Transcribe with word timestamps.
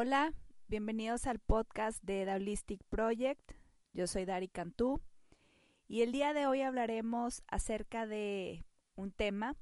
Hola, 0.00 0.32
bienvenidos 0.68 1.26
al 1.26 1.40
podcast 1.40 2.00
de 2.04 2.24
The 2.24 2.78
Project. 2.88 3.50
Yo 3.92 4.06
soy 4.06 4.26
Dari 4.26 4.46
Cantú 4.46 5.00
y 5.88 6.02
el 6.02 6.12
día 6.12 6.32
de 6.34 6.46
hoy 6.46 6.62
hablaremos 6.62 7.42
acerca 7.48 8.06
de 8.06 8.64
un 8.94 9.10
tema 9.10 9.56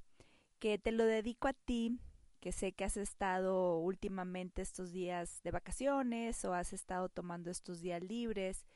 que 0.59 0.77
te 0.77 0.93
lo 0.93 1.07
dedico 1.07 1.49
a 1.49 1.54
ti, 1.54 1.99
que 2.41 2.53
sé 2.53 2.72
que 2.72 2.85
has 2.85 2.99
estado 2.99 3.79
últimamente 3.79 4.61
estos 4.61 4.93
días 4.93 5.41
de 5.43 5.53
vacaciones 5.53 6.45
o 6.45 6.53
has 6.53 6.75
estado 6.75 7.09
tomando 7.09 7.50
estos 7.50 7.80
días 7.80 8.03
libres 8.03 8.66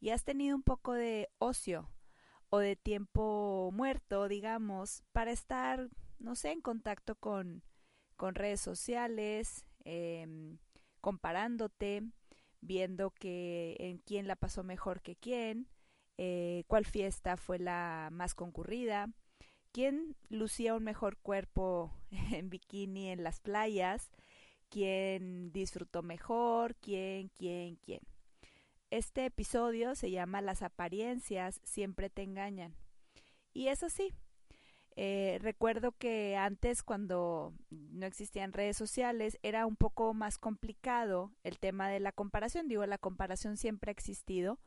y 0.00 0.10
has 0.10 0.24
tenido 0.24 0.54
un 0.54 0.62
poco 0.62 0.92
de 0.92 1.30
ocio 1.38 1.88
o 2.50 2.58
de 2.58 2.76
tiempo 2.76 3.70
muerto, 3.72 4.28
digamos, 4.28 5.04
para 5.12 5.30
estar, 5.30 5.88
no 6.18 6.34
sé, 6.34 6.52
en 6.52 6.60
contacto 6.60 7.14
con, 7.14 7.62
con 8.18 8.34
redes 8.34 8.60
sociales, 8.60 9.64
eh, 9.86 10.58
comparándote, 11.00 12.02
viendo 12.60 13.10
que 13.10 13.76
en 13.78 13.98
quién 13.98 14.26
la 14.26 14.36
pasó 14.36 14.64
mejor 14.64 15.00
que 15.02 15.16
quién, 15.16 15.68
eh, 16.16 16.64
cuál 16.66 16.84
fiesta 16.84 17.36
fue 17.36 17.58
la 17.58 18.08
más 18.12 18.34
concurrida, 18.34 19.08
quién 19.72 20.16
lucía 20.28 20.74
un 20.74 20.84
mejor 20.84 21.16
cuerpo 21.18 21.92
en 22.32 22.50
bikini 22.50 23.10
en 23.10 23.22
las 23.22 23.40
playas, 23.40 24.10
quién 24.68 25.52
disfrutó 25.52 26.02
mejor, 26.02 26.74
quién, 26.76 27.28
quién, 27.36 27.76
quién. 27.76 28.00
Este 28.90 29.26
episodio 29.26 29.94
se 29.94 30.10
llama 30.10 30.40
Las 30.40 30.62
apariencias 30.62 31.60
siempre 31.62 32.08
te 32.08 32.22
engañan. 32.22 32.74
Y 33.52 33.68
es 33.68 33.82
así. 33.82 34.14
Eh, 35.00 35.38
recuerdo 35.40 35.92
que 35.92 36.36
antes, 36.36 36.82
cuando 36.82 37.54
no 37.70 38.04
existían 38.04 38.52
redes 38.52 38.76
sociales, 38.76 39.38
era 39.44 39.64
un 39.64 39.76
poco 39.76 40.12
más 40.12 40.38
complicado 40.38 41.30
el 41.44 41.60
tema 41.60 41.88
de 41.88 42.00
la 42.00 42.10
comparación. 42.10 42.66
Digo, 42.66 42.84
la 42.84 42.98
comparación 42.98 43.56
siempre 43.56 43.90
ha 43.90 43.92
existido, 43.92 44.58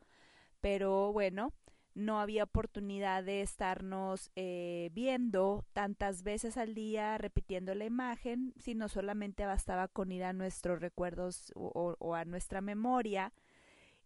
pero 0.62 1.12
bueno, 1.12 1.52
no 1.94 2.18
había 2.18 2.44
oportunidad 2.44 3.24
de 3.24 3.42
estarnos 3.42 4.30
eh, 4.34 4.88
viendo 4.94 5.66
tantas 5.74 6.22
veces 6.22 6.56
al 6.56 6.72
día 6.72 7.18
repitiendo 7.18 7.74
la 7.74 7.84
imagen, 7.84 8.54
sino 8.56 8.88
solamente 8.88 9.44
bastaba 9.44 9.86
con 9.86 10.12
ir 10.12 10.24
a 10.24 10.32
nuestros 10.32 10.80
recuerdos 10.80 11.52
o, 11.56 12.14
a 12.14 12.24
nuestra 12.24 12.62
memoria 12.62 13.34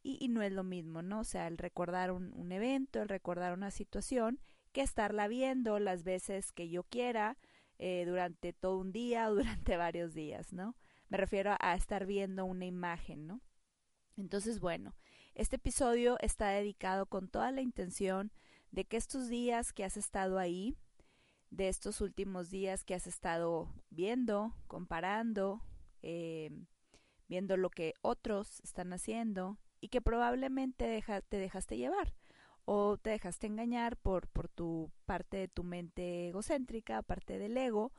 y, 0.03 0.27
no 0.27 0.43
es 0.43 0.51
lo 0.53 0.65
mismo, 0.65 1.03
¿no? 1.03 1.21
O 1.21 1.25
sea, 1.25 1.47
el 1.47 1.57
recordar 1.57 2.11
un 2.11 2.51
evento, 2.51 3.01
el 3.01 3.09
recordar 3.09 3.53
una 3.53 3.71
situación, 3.71 4.41
que 4.77 4.83
estarla 4.83 5.27
viendo 5.27 5.79
las 5.79 6.05
veces 6.05 6.53
que 6.53 6.69
yo 6.69 6.83
quiera, 6.83 7.39
eh, 7.79 8.05
durante 8.07 8.53
todo 8.53 8.77
un 8.77 8.93
día 8.93 9.31
o 9.31 9.35
durante 9.35 9.79
varios 9.79 10.13
días, 10.13 10.53
¿no? 10.53 10.77
Me 11.09 11.17
refiero 11.17 11.57
a 11.61 11.75
estar 11.75 12.05
viendo 12.05 12.45
una 12.45 12.67
imagen, 12.67 13.27
¿no? 13.27 13.41
Entonces, 14.19 14.61
bueno, 14.61 14.95
este 15.35 15.57
episodio 15.57 16.19
está 16.21 16.49
dedicado 16.49 17.07
con 17.07 17.31
toda 17.31 17.53
la 17.53 17.63
intención 17.63 18.33
de 18.71 18.85
que 18.85 18.99
estos 18.99 19.31
días 19.31 19.73
que 19.73 19.83
has 19.83 19.97
estado 19.97 20.39
ahí, 20.39 20.77
de 21.49 21.69
estos 21.69 22.03
últimos 22.03 22.51
días 22.51 22.85
que 22.85 22.95
has 22.95 23.07
estado 23.07 23.73
viendo, 23.89 24.53
comparando, 24.67 25.63
eh, 26.03 26.51
viendo 27.29 27.57
lo 27.57 27.71
que 27.71 27.95
otros 28.03 28.61
están 28.61 28.93
haciendo, 28.93 29.59
y 29.81 29.89
que 29.89 30.03
probablemente 30.03 31.03
te 31.31 31.39
dejaste 31.39 31.79
llevar 31.79 32.13
o 32.67 32.99
te 32.99 33.11
dejaste 33.11 33.47
engañar 33.47 33.97
por, 33.97 34.27
por 34.29 34.49
tu 34.49 34.91
parte 35.07 35.39
de 35.39 35.49
tu 35.49 35.65
mente 35.65 36.29
egocéntrica, 36.29 37.01
parte 37.01 37.39
del 37.39 37.57
ego, 37.57 37.93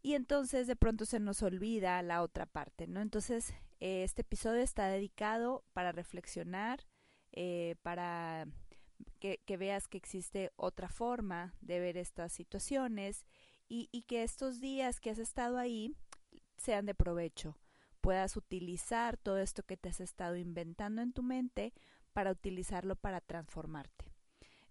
y 0.00 0.14
entonces 0.14 0.66
de 0.66 0.76
pronto 0.76 1.04
se 1.04 1.18
nos 1.18 1.42
olvida 1.42 2.00
la 2.02 2.22
otra 2.22 2.46
parte, 2.46 2.86
¿no? 2.86 3.00
Entonces, 3.00 3.52
este 3.80 4.22
episodio 4.22 4.62
está 4.62 4.86
dedicado 4.86 5.64
para 5.72 5.92
reflexionar, 5.92 6.86
eh, 7.32 7.74
para 7.82 8.46
que, 9.18 9.40
que, 9.44 9.56
veas 9.56 9.88
que 9.88 9.98
existe 9.98 10.52
otra 10.56 10.88
forma 10.88 11.54
de 11.60 11.80
ver 11.80 11.96
estas 11.96 12.32
situaciones 12.32 13.26
y, 13.68 13.88
y 13.90 14.02
que 14.02 14.22
estos 14.22 14.60
días 14.60 15.00
que 15.00 15.10
has 15.10 15.18
estado 15.18 15.58
ahí 15.58 15.96
sean 16.56 16.86
de 16.86 16.94
provecho 16.94 17.58
puedas 18.00 18.36
utilizar 18.36 19.16
todo 19.16 19.38
esto 19.38 19.62
que 19.62 19.78
te 19.78 19.88
has 19.88 20.00
estado 20.00 20.36
inventando 20.36 21.02
en 21.02 21.12
tu 21.12 21.22
mente 21.22 21.72
para 22.14 22.30
utilizarlo 22.30 22.96
para 22.96 23.20
transformarte. 23.20 24.06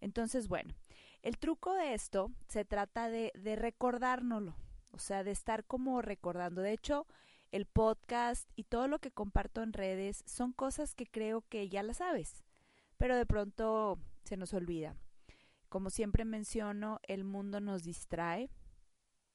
Entonces, 0.02 0.48
bueno, 0.48 0.74
el 1.22 1.38
truco 1.38 1.74
de 1.74 1.94
esto 1.94 2.32
se 2.48 2.66
trata 2.66 3.10
de, 3.10 3.32
de 3.36 3.56
recordárnoslo, 3.56 4.56
o 4.92 4.98
sea, 4.98 5.24
de 5.24 5.32
estar 5.32 5.66
como 5.66 6.02
recordando. 6.02 6.62
De 6.62 6.74
hecho, 6.74 7.06
el 7.52 7.68
podcast 7.68 8.50
y 8.56 8.64
todo 8.64 8.88
lo 8.88 9.00
que 9.00 9.12
comparto 9.12 9.62
en 9.62 9.74
redes 9.74 10.24
son 10.26 10.54
cosas 10.54 10.96
que 10.96 11.06
creo 11.06 11.44
que 11.50 11.70
ya 11.70 11.84
las 11.84 11.98
sabes, 11.98 12.44
pero 12.98 13.16
de 13.16 13.28
pronto 13.28 14.00
se 14.24 14.38
nos 14.38 14.54
olvida. 14.54 14.96
Como 15.70 15.90
siempre 15.90 16.26
menciono, 16.26 17.00
el 17.04 17.24
mundo 17.24 17.60
nos 17.60 17.84
distrae, 17.84 18.50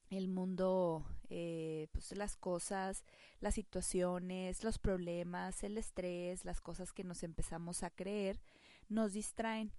el 0.09 0.27
mundo, 0.27 1.05
eh, 1.29 1.87
pues 1.91 2.15
las 2.15 2.35
cosas, 2.35 3.03
las 3.39 3.55
situaciones, 3.55 4.63
los 4.63 4.79
problemas, 4.79 5.63
el 5.63 5.77
estrés, 5.77 6.45
las 6.45 6.61
cosas 6.61 6.93
que 6.93 7.03
nos 7.03 7.23
empezamos 7.23 7.83
a 7.83 7.89
creer, 7.89 8.39
nos 8.87 9.13
distraen. 9.13 9.71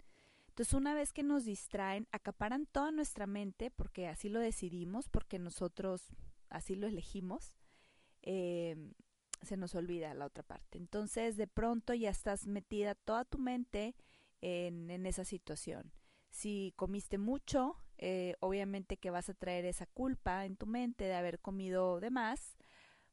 Entonces, 0.49 0.75
una 0.75 0.95
vez 0.95 1.13
que 1.13 1.23
nos 1.23 1.45
distraen, 1.45 2.07
acaparan 2.13 2.67
toda 2.67 2.93
nuestra 2.93 3.27
mente, 3.27 3.71
porque 3.71 4.09
así 4.09 4.29
lo 4.29 4.41
decidimos, 4.41 5.09
porque 5.09 5.39
nosotros 5.39 6.03
así 6.49 6.77
lo 6.77 6.87
elegimos, 6.87 7.57
eh, 8.23 8.77
se 9.43 9.57
nos 9.57 9.75
olvida 9.75 10.15
la 10.15 10.27
otra 10.27 10.43
parte. 10.43 10.79
Entonces, 10.79 11.37
de 11.37 11.47
pronto 11.47 11.95
ya 11.95 12.11
estás 12.11 12.47
metida 12.47 12.95
toda 12.95 13.25
tu 13.25 13.39
mente 13.39 13.97
en, 14.41 14.91
en 14.91 15.07
esa 15.07 15.25
situación. 15.25 15.93
Si 16.31 16.73
comiste 16.77 17.19
mucho, 17.19 17.77
eh, 18.03 18.35
obviamente 18.41 18.97
que 18.97 19.11
vas 19.11 19.29
a 19.29 19.35
traer 19.35 19.67
esa 19.67 19.85
culpa 19.85 20.47
en 20.47 20.57
tu 20.57 20.67
mente 20.67 21.05
de 21.05 21.15
haber 21.15 21.39
comido 21.39 22.01
de 22.01 22.11
más. 22.11 22.57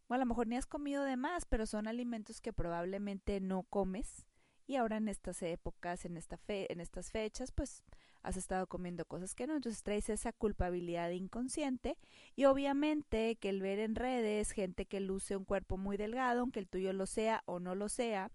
O 0.08 0.14
a 0.14 0.18
lo 0.18 0.26
mejor 0.26 0.48
ni 0.48 0.56
has 0.56 0.66
comido 0.66 1.04
de 1.04 1.18
más, 1.18 1.46
pero 1.46 1.66
son 1.66 1.88
alimentos 1.88 2.40
que 2.40 2.54
probablemente 2.54 3.42
no 3.42 3.64
comes. 3.64 4.26
Y 4.66 4.78
ahora 4.78 4.98
en 4.98 5.10
estas 5.10 5.42
épocas, 5.44 6.06
en, 6.06 6.16
esta 6.16 6.38
fe, 6.38 6.72
en 6.72 6.80
estas 6.80 7.12
fechas, 7.12 7.52
pues 7.52 7.84
has 8.24 8.38
estado 8.38 8.68
comiendo 8.68 9.06
cosas 9.06 9.36
que 9.36 9.46
no. 9.46 9.56
Entonces 9.56 9.84
traes 9.84 10.10
esa 10.10 10.32
culpabilidad 10.32 11.10
inconsciente. 11.10 11.98
Y 12.38 12.46
obviamente 12.46 13.36
que 13.36 13.50
el 13.50 13.62
ver 13.62 13.80
en 13.80 13.96
redes 13.96 14.52
gente 14.52 14.86
que 14.86 15.02
luce 15.02 15.36
un 15.36 15.44
cuerpo 15.44 15.76
muy 15.78 15.98
delgado, 15.98 16.42
aunque 16.42 16.62
el 16.62 16.70
tuyo 16.70 16.94
lo 16.94 17.08
sea 17.08 17.44
o 17.46 17.60
no 17.60 17.76
lo 17.76 17.90
sea, 17.90 18.32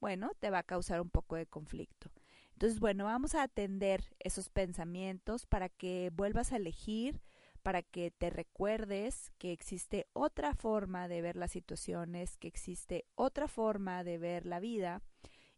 bueno, 0.00 0.32
te 0.40 0.48
va 0.50 0.60
a 0.60 0.62
causar 0.62 1.02
un 1.02 1.10
poco 1.10 1.36
de 1.36 1.46
conflicto. 1.46 2.10
Entonces, 2.56 2.80
bueno, 2.80 3.04
vamos 3.04 3.34
a 3.34 3.42
atender 3.42 4.02
esos 4.18 4.48
pensamientos 4.48 5.44
para 5.44 5.68
que 5.68 6.10
vuelvas 6.14 6.52
a 6.52 6.56
elegir, 6.56 7.20
para 7.62 7.82
que 7.82 8.10
te 8.10 8.30
recuerdes 8.30 9.30
que 9.36 9.52
existe 9.52 10.06
otra 10.14 10.54
forma 10.54 11.06
de 11.06 11.20
ver 11.20 11.36
las 11.36 11.50
situaciones, 11.50 12.38
que 12.38 12.48
existe 12.48 13.04
otra 13.14 13.46
forma 13.46 14.04
de 14.04 14.16
ver 14.16 14.46
la 14.46 14.58
vida 14.58 15.02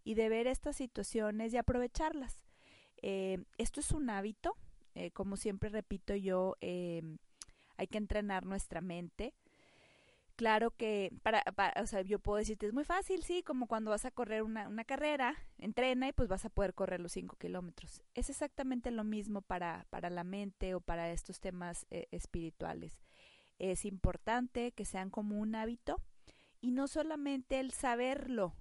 y 0.03 0.15
de 0.15 0.29
ver 0.29 0.49
estas 0.49 0.75
situaciones 0.75 1.55
y 1.55 1.57
aprovecharlas. 1.57 2.49
Eh, 3.01 3.45
esto 3.59 3.79
es 3.79 3.93
un 3.93 4.11
hábito, 4.11 4.57
eh, 4.97 5.13
como 5.13 5.37
siempre 5.37 5.71
repito 5.71 6.17
yo, 6.17 6.57
eh, 6.61 7.03
hay 7.77 7.87
que 7.87 7.99
entrenar 7.99 8.45
nuestra 8.45 8.81
mente 8.81 9.35
Claro 10.39 10.71
que, 10.71 11.11
para, 11.25 11.43
o 11.83 11.87
sea, 11.89 12.03
yo 12.03 12.21
puedo 12.21 12.39
decirte, 12.39 12.69
es 12.69 12.73
muy 12.73 12.85
fácil, 12.85 13.25
sí, 13.25 13.43
como 13.43 13.67
cuando 13.67 13.91
vas 13.91 14.05
a 14.05 14.13
correr 14.13 14.45
una, 14.45 14.69
una 14.69 14.85
carrera, 14.85 15.35
entrena 15.59 16.07
y 16.07 16.13
pues 16.13 16.29
vas 16.29 16.45
a 16.45 16.49
poder 16.49 16.75
correr 16.75 17.01
los 17.01 17.11
cinco 17.11 17.35
kilómetros. 17.35 18.05
Es 18.15 18.31
exactamente 18.31 18.93
lo 18.93 19.03
mismo 19.03 19.43
para, 19.43 19.89
para 19.91 20.11
la 20.11 20.23
mente 20.23 20.77
o 20.77 20.81
para 20.81 21.11
estos 21.11 21.41
temas 21.41 21.87
eh, 21.91 22.07
espirituales. 22.13 23.03
Es 23.59 23.85
importante 23.85 24.71
que 24.71 24.85
sean 24.85 25.11
como 25.11 25.41
un 25.41 25.57
hábito 25.57 26.01
y 26.61 26.71
no 26.71 26.87
solamente 26.87 27.59
el 27.59 27.73
saberlo, 27.73 28.55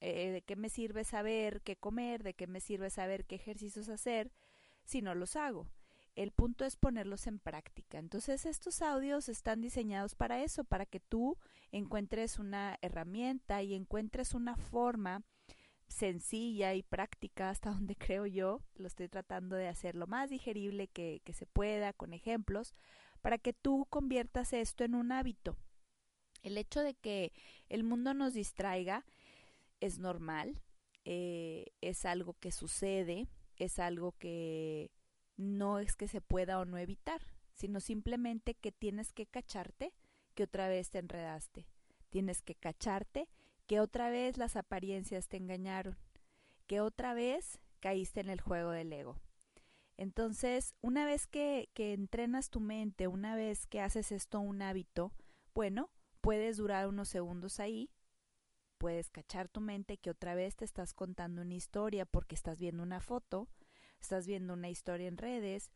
eh, 0.00 0.30
de 0.30 0.40
qué 0.40 0.56
me 0.56 0.70
sirve 0.70 1.04
saber 1.04 1.60
qué 1.60 1.76
comer, 1.76 2.22
de 2.22 2.32
qué 2.32 2.46
me 2.46 2.60
sirve 2.60 2.88
saber 2.88 3.26
qué 3.26 3.34
ejercicios 3.34 3.90
hacer, 3.90 4.32
si 4.82 5.02
no 5.02 5.14
los 5.14 5.36
hago 5.36 5.68
el 6.16 6.32
punto 6.32 6.64
es 6.64 6.76
ponerlos 6.76 7.26
en 7.26 7.38
práctica. 7.38 7.98
Entonces 7.98 8.46
estos 8.46 8.82
audios 8.82 9.28
están 9.28 9.60
diseñados 9.60 10.14
para 10.14 10.42
eso, 10.42 10.64
para 10.64 10.86
que 10.86 11.00
tú 11.00 11.38
encuentres 11.72 12.38
una 12.38 12.78
herramienta 12.82 13.62
y 13.62 13.74
encuentres 13.74 14.34
una 14.34 14.56
forma 14.56 15.22
sencilla 15.88 16.74
y 16.74 16.82
práctica 16.82 17.50
hasta 17.50 17.70
donde 17.72 17.96
creo 17.96 18.26
yo, 18.26 18.62
lo 18.74 18.86
estoy 18.86 19.08
tratando 19.08 19.56
de 19.56 19.68
hacer 19.68 19.94
lo 19.94 20.06
más 20.06 20.30
digerible 20.30 20.88
que, 20.88 21.22
se 21.32 21.46
pueda, 21.46 21.92
con 21.92 22.12
ejemplos, 22.12 22.74
para 23.20 23.38
que 23.38 23.52
tú 23.52 23.86
conviertas 23.90 24.52
esto 24.52 24.84
en 24.84 24.94
un 24.94 25.12
hábito. 25.12 25.56
El 26.42 26.56
hecho 26.56 26.82
de 26.82 26.94
que 26.94 27.32
el 27.68 27.82
mundo 27.82 28.14
nos 28.14 28.34
distraiga 28.34 29.04
es 29.80 29.98
normal, 29.98 30.60
eh, 31.04 31.66
es 31.80 32.04
algo 32.04 32.34
que 32.34 32.52
sucede, 32.52 33.26
es 33.56 33.78
algo 33.78 34.12
que 34.18 34.90
no 35.38 35.78
es 35.78 35.96
que 35.96 36.08
se 36.08 36.20
pueda 36.20 36.58
o 36.60 36.66
no 36.66 36.76
evitar, 36.76 37.22
sino 37.54 37.80
simplemente 37.80 38.54
que 38.54 38.72
tienes 38.72 39.12
que 39.12 39.24
cacharte 39.26 39.94
que 40.34 40.42
otra 40.42 40.68
vez 40.68 40.90
te 40.90 40.98
enredaste. 40.98 41.66
tienes 42.10 42.42
que 42.42 42.54
cacharte 42.54 43.28
que 43.66 43.80
otra 43.80 44.08
vez 44.08 44.38
las 44.38 44.56
apariencias 44.56 45.28
te 45.28 45.36
engañaron, 45.36 45.98
que 46.66 46.80
otra 46.80 47.12
vez 47.12 47.60
caíste 47.80 48.20
en 48.20 48.30
el 48.30 48.40
juego 48.40 48.70
del 48.70 48.92
ego. 48.92 49.20
Entonces, 49.98 50.74
una 50.80 51.04
vez 51.04 51.26
que, 51.26 51.68
que 51.74 51.92
entrenas 51.92 52.50
tu 52.50 52.60
mente, 52.60 53.08
una 53.08 53.36
vez 53.36 53.66
que 53.66 53.80
haces 53.80 54.10
esto 54.10 54.40
un 54.40 54.62
hábito, 54.62 55.12
bueno, 55.54 55.90
puedes 56.20 56.56
durar 56.56 56.88
unos 56.88 57.08
segundos 57.08 57.60
ahí, 57.60 57.90
puedes 58.78 59.10
cachar 59.10 59.48
tu 59.48 59.60
mente 59.60 59.98
que 59.98 60.10
otra 60.10 60.34
vez 60.34 60.56
te 60.56 60.64
estás 60.64 60.94
contando 60.94 61.42
una 61.42 61.54
historia 61.54 62.06
porque 62.06 62.36
estás 62.36 62.58
viendo 62.58 62.82
una 62.82 63.00
foto, 63.00 63.48
estás 64.00 64.26
viendo 64.26 64.54
una 64.54 64.70
historia 64.70 65.08
en 65.08 65.16
redes, 65.16 65.70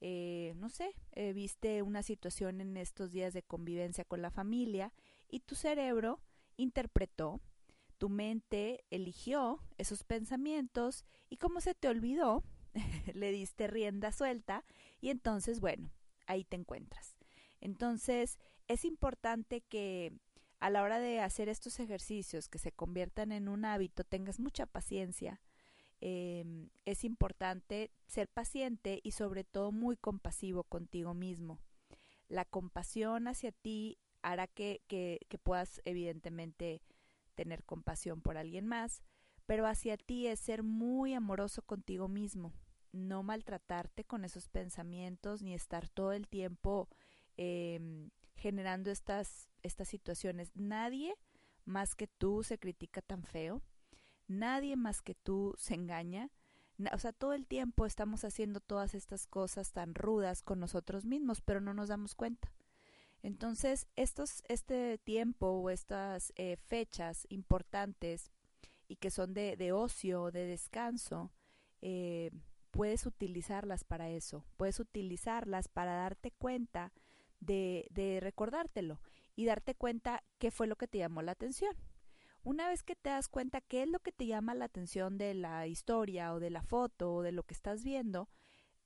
eh, 0.00 0.54
no 0.56 0.68
sé, 0.68 0.94
eh, 1.12 1.32
viste 1.32 1.82
una 1.82 2.02
situación 2.02 2.60
en 2.60 2.76
estos 2.76 3.10
días 3.10 3.34
de 3.34 3.42
convivencia 3.42 4.04
con 4.04 4.22
la 4.22 4.30
familia 4.30 4.92
y 5.28 5.40
tu 5.40 5.54
cerebro 5.54 6.20
interpretó, 6.56 7.40
tu 7.98 8.08
mente 8.08 8.84
eligió 8.90 9.60
esos 9.76 10.04
pensamientos 10.04 11.04
y 11.28 11.38
como 11.38 11.60
se 11.60 11.74
te 11.74 11.88
olvidó, 11.88 12.44
le 13.14 13.32
diste 13.32 13.66
rienda 13.66 14.12
suelta 14.12 14.64
y 15.00 15.10
entonces, 15.10 15.60
bueno, 15.60 15.90
ahí 16.26 16.44
te 16.44 16.56
encuentras. 16.56 17.16
Entonces, 17.60 18.38
es 18.68 18.84
importante 18.84 19.62
que 19.62 20.12
a 20.60 20.70
la 20.70 20.82
hora 20.82 21.00
de 21.00 21.20
hacer 21.20 21.48
estos 21.48 21.80
ejercicios 21.80 22.48
que 22.48 22.58
se 22.58 22.72
conviertan 22.72 23.32
en 23.32 23.48
un 23.48 23.64
hábito, 23.64 24.04
tengas 24.04 24.38
mucha 24.38 24.66
paciencia. 24.66 25.40
Em, 26.00 26.70
es 26.84 27.02
importante 27.04 27.90
ser 28.06 28.28
paciente 28.28 29.00
y 29.02 29.12
sobre 29.12 29.42
todo 29.44 29.72
muy 29.72 29.96
compasivo 29.96 30.62
contigo 30.64 31.12
mismo. 31.14 31.58
La 32.28 32.44
compasión 32.44 33.26
hacia 33.26 33.52
ti 33.52 33.98
hará 34.22 34.46
que, 34.46 34.82
que, 34.86 35.38
puedas 35.42 35.80
evidentemente 35.84 36.82
tener 37.34 37.64
compasión 37.64 38.20
por 38.20 38.36
alguien 38.36 38.66
más, 38.66 39.02
pero 39.46 39.66
hacia 39.66 39.96
ti 39.96 40.26
es 40.26 40.38
ser 40.40 40.62
muy 40.62 41.14
amoroso 41.14 41.62
contigo 41.62 42.08
mismo, 42.08 42.52
no 42.92 43.22
maltratarte 43.22 44.04
con 44.04 44.24
esos 44.24 44.48
pensamientos 44.48 45.42
ni 45.42 45.54
estar 45.54 45.88
todo 45.88 46.12
el 46.12 46.28
tiempo 46.28 46.88
eh, 47.36 48.08
generando 48.36 48.90
estas, 48.90 49.48
estas 49.62 49.88
situaciones. 49.88 50.54
Nadie 50.54 51.14
más 51.64 51.94
que 51.94 52.06
tú 52.06 52.42
se 52.42 52.58
critica 52.58 53.02
tan 53.02 53.22
feo, 53.24 53.62
nadie 54.28 54.76
más 54.76 55.02
que 55.02 55.14
tú 55.14 55.54
se 55.58 55.74
engaña. 55.74 56.30
O 56.92 56.98
sea, 56.98 57.12
todo 57.12 57.32
el 57.32 57.46
tiempo 57.46 57.86
estamos 57.86 58.24
haciendo 58.24 58.60
todas 58.60 58.94
estas 58.94 59.26
cosas 59.26 59.72
tan 59.72 59.94
rudas 59.94 60.42
con 60.42 60.60
nosotros 60.60 61.04
mismos, 61.04 61.40
pero 61.40 61.60
no 61.60 61.74
nos 61.74 61.88
damos 61.88 62.14
cuenta. 62.14 62.52
Entonces, 63.22 63.88
estos, 63.96 64.44
este 64.46 64.98
tiempo 64.98 65.48
o 65.48 65.70
estas 65.70 66.32
eh, 66.36 66.56
fechas 66.56 67.26
importantes 67.30 68.30
y 68.86 68.96
que 68.96 69.10
son 69.10 69.34
de, 69.34 69.56
de 69.56 69.72
ocio, 69.72 70.30
de 70.30 70.46
descanso, 70.46 71.32
eh, 71.82 72.30
puedes 72.70 73.06
utilizarlas 73.06 73.82
para 73.82 74.08
eso, 74.08 74.44
puedes 74.56 74.78
utilizarlas 74.78 75.68
para 75.68 75.94
darte 75.94 76.30
cuenta 76.30 76.92
de, 77.40 77.88
de 77.90 78.20
recordártelo 78.20 79.00
y 79.34 79.46
darte 79.46 79.74
cuenta 79.74 80.22
qué 80.38 80.50
fue 80.50 80.66
lo 80.66 80.76
que 80.76 80.88
te 80.88 80.98
llamó 80.98 81.22
la 81.22 81.32
atención. 81.32 81.74
Una 82.44 82.68
vez 82.68 82.82
que 82.82 82.96
te 82.96 83.10
das 83.10 83.28
cuenta 83.28 83.60
qué 83.60 83.82
es 83.82 83.88
lo 83.88 84.00
que 84.00 84.12
te 84.12 84.26
llama 84.26 84.54
la 84.54 84.66
atención 84.66 85.18
de 85.18 85.34
la 85.34 85.66
historia 85.66 86.32
o 86.32 86.40
de 86.40 86.50
la 86.50 86.62
foto 86.62 87.14
o 87.14 87.22
de 87.22 87.32
lo 87.32 87.42
que 87.42 87.54
estás 87.54 87.84
viendo, 87.84 88.28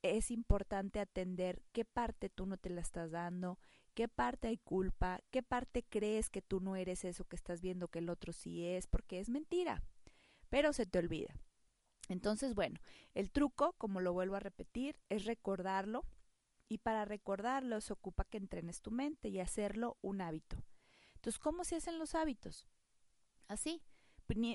es 0.03 0.31
importante 0.31 0.99
atender 0.99 1.63
qué 1.73 1.85
parte 1.85 2.29
tú 2.29 2.47
no 2.47 2.57
te 2.57 2.71
la 2.71 2.81
estás 2.81 3.13
dando, 3.13 3.59
qué 3.95 4.09
parte 4.09 4.49
hay 4.49 4.59
culpa, 4.59 5.21
qué 5.31 5.43
parte 5.43 5.85
crees 5.85 6.29
que 6.29 6.43
tú 6.43 6.61
no 6.61 6.77
eres 6.77 7.05
eso 7.05 7.25
que 7.25 7.37
estás 7.37 7.61
viendo 7.61 7.89
que 7.89 8.01
el 8.01 8.11
otro 8.11 8.33
sí 8.33 8.67
es, 8.67 8.87
porque 8.87 9.21
es 9.21 9.29
mentira, 9.29 9.83
pero 10.49 10.73
se 10.73 10.87
te 10.87 10.99
olvida. 10.99 11.37
Entonces, 12.09 12.55
bueno, 12.55 12.81
el 13.15 13.31
truco, 13.31 13.75
como 13.79 14.01
lo 14.01 14.13
vuelvo 14.13 14.37
a 14.37 14.41
repetir, 14.41 14.99
es 15.09 15.25
recordarlo, 15.25 16.05
y 16.69 16.79
para 16.79 17.05
recordarlo 17.05 17.81
se 17.81 17.93
ocupa 17.93 18.25
que 18.25 18.39
entrenes 18.39 18.81
tu 18.81 18.91
mente 18.91 19.29
y 19.29 19.41
hacerlo 19.41 19.99
un 20.01 20.21
hábito. 20.21 20.57
Entonces, 21.17 21.39
¿cómo 21.39 21.65
se 21.65 21.77
hacen 21.77 21.99
los 21.99 22.15
hábitos? 22.15 22.67
Así. 23.53 23.83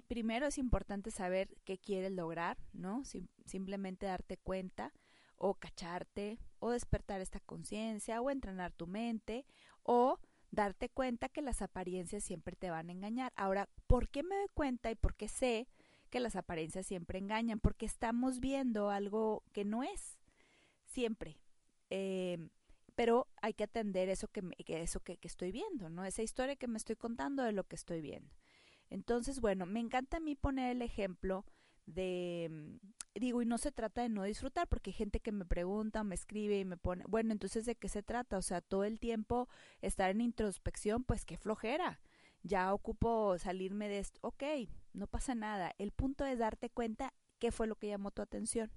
Primero 0.07 0.47
es 0.47 0.57
importante 0.57 1.11
saber 1.11 1.55
qué 1.63 1.77
quieres 1.77 2.11
lograr, 2.11 2.57
¿no? 2.73 3.03
simplemente 3.45 4.07
darte 4.07 4.37
cuenta 4.37 4.91
o 5.35 5.53
cacharte 5.53 6.39
o 6.57 6.71
despertar 6.71 7.21
esta 7.21 7.39
conciencia 7.39 8.19
o 8.21 8.31
entrenar 8.31 8.71
tu 8.71 8.87
mente 8.87 9.45
o 9.83 10.19
darte 10.49 10.89
cuenta 10.89 11.29
que 11.29 11.43
las 11.43 11.61
apariencias 11.61 12.23
siempre 12.23 12.55
te 12.55 12.71
van 12.71 12.89
a 12.89 12.91
engañar. 12.91 13.33
Ahora, 13.35 13.69
¿por 13.85 14.09
qué 14.09 14.23
me 14.23 14.35
doy 14.35 14.47
cuenta 14.53 14.89
y 14.89 14.95
por 14.95 15.15
qué 15.15 15.27
sé 15.27 15.67
que 16.09 16.19
las 16.19 16.35
apariencias 16.35 16.87
siempre 16.87 17.19
engañan? 17.19 17.59
Porque 17.59 17.85
estamos 17.85 18.39
viendo 18.39 18.89
algo 18.89 19.43
que 19.51 19.63
no 19.63 19.83
es. 19.83 20.17
Siempre, 20.85 21.37
eh, 21.91 22.49
pero 22.95 23.27
hay 23.43 23.53
que 23.53 23.65
atender 23.65 24.09
eso 24.09 24.27
que, 24.27 24.41
eso 24.65 25.01
que, 25.01 25.17
que, 25.17 25.27
estoy 25.27 25.51
viendo, 25.51 25.87
¿no? 25.87 26.03
Esa 26.03 26.23
historia 26.23 26.55
que 26.55 26.67
me 26.67 26.77
estoy 26.77 26.95
contando 26.95 27.43
de 27.43 27.51
lo 27.51 27.63
que 27.65 27.75
estoy 27.75 28.01
viendo. 28.01 28.33
Entonces, 28.89 29.39
bueno, 29.41 29.65
me 29.65 29.79
encanta 29.79 30.17
a 30.17 30.19
mí 30.19 30.35
poner 30.35 30.71
el 30.71 30.81
ejemplo 30.81 31.45
de, 31.85 32.49
mm, 32.51 33.19
digo, 33.19 33.41
y 33.41 33.45
no 33.45 33.57
se 33.57 33.71
trata 33.71 34.01
de 34.01 34.09
no 34.09 34.23
disfrutar, 34.23 34.67
porque 34.67 34.91
hay 34.91 34.95
gente 34.95 35.19
que 35.19 35.31
me 35.31 35.45
pregunta, 35.45 36.03
me 36.03 36.15
escribe 36.15 36.59
y 36.59 36.65
me 36.65 36.77
pone, 36.77 37.03
bueno, 37.07 37.31
entonces, 37.31 37.65
¿de 37.65 37.75
qué 37.75 37.89
se 37.89 38.03
trata? 38.03 38.37
O 38.37 38.41
sea, 38.41 38.61
todo 38.61 38.83
el 38.83 38.99
tiempo 38.99 39.47
estar 39.81 40.11
en 40.11 40.21
introspección, 40.21 41.03
pues 41.03 41.25
qué 41.25 41.37
flojera. 41.37 41.99
Ya 42.43 42.73
ocupo 42.73 43.37
salirme 43.39 43.89
de 43.89 43.99
esto. 43.99 44.19
Ok, 44.21 44.43
no 44.93 45.07
pasa 45.07 45.35
nada. 45.35 45.73
El 45.79 45.91
punto 45.91 46.25
es 46.25 46.39
darte 46.39 46.69
cuenta 46.69 47.13
qué 47.39 47.51
fue 47.51 47.67
lo 47.67 47.75
que 47.75 47.87
llamó 47.87 48.11
tu 48.11 48.21
atención. 48.21 48.71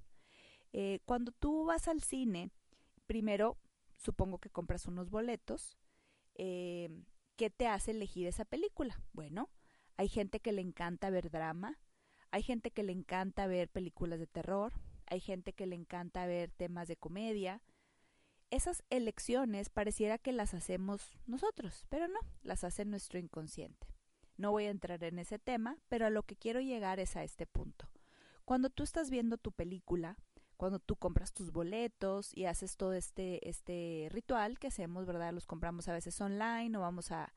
Eh, 0.73 1.01
cuando 1.05 1.33
tú 1.33 1.65
vas 1.65 1.89
al 1.89 2.03
cine, 2.03 2.51
primero, 3.07 3.59
supongo 3.97 4.39
que 4.39 4.51
compras 4.51 4.87
unos 4.87 5.11
boletos. 5.11 5.79
Eh, 6.35 6.89
¿Qué 7.37 7.51
te 7.51 7.67
hace 7.67 7.93
elegir 7.93 8.27
esa 8.27 8.45
película? 8.45 9.01
Bueno, 9.13 9.51
hay 10.01 10.09
gente 10.09 10.41
que 10.41 10.53
le 10.53 10.63
encanta 10.63 11.11
ver 11.11 11.31
drama, 11.31 11.79
hay 12.31 12.43
gente 12.43 12.71
que 12.71 12.83
le 12.83 12.91
encanta 12.91 13.47
ver 13.47 13.69
películas 13.69 14.19
de 14.19 14.27
terror, 14.27 14.73
hay 15.05 15.21
gente 15.21 15.53
que 15.53 15.67
le 15.67 15.77
encanta 15.77 16.25
ver 16.25 16.51
temas 16.53 16.89
de 16.89 16.97
comedia. 16.97 17.61
Esas 18.49 18.83
elecciones 18.89 19.69
pareciera 19.69 20.17
que 20.17 20.33
las 20.33 20.55
hacemos 20.55 21.19
nosotros, 21.27 21.85
pero 21.91 22.09
no, 22.09 22.19
las 22.41 22.65
hace 22.65 22.87
nuestro 22.87 23.19
inconsciente. 23.19 23.89
No 24.39 24.53
voy 24.53 24.65
a 24.65 24.71
entrar 24.71 25.05
en 25.05 25.19
ese 25.19 25.39
tema, 25.39 25.77
pero 25.91 26.07
a 26.07 26.11
lo 26.11 26.23
que 26.23 26.35
quiero 26.35 26.61
llegar 26.61 26.99
es 26.99 27.15
a 27.17 27.23
este 27.23 27.45
punto. 27.45 27.91
Cuando 28.47 28.71
tú 28.71 28.85
estás 28.85 29.11
viendo 29.11 29.37
tu 29.37 29.53
película, 29.53 30.17
cuando 30.57 30.79
tú 30.79 30.97
compras 30.97 31.35
tus 31.35 31.53
boletos 31.53 32.35
y 32.35 32.47
haces 32.47 32.79
todo 32.79 32.95
este, 32.95 33.47
este 33.47 34.09
ritual 34.11 34.59
que 34.59 34.69
hacemos, 34.69 35.05
¿verdad? 35.05 35.35
Los 35.35 35.47
compramos 35.47 35.89
a 35.89 35.93
veces 35.93 36.19
online 36.23 36.75
o 36.79 36.81
vamos 36.81 37.13
a, 37.13 37.35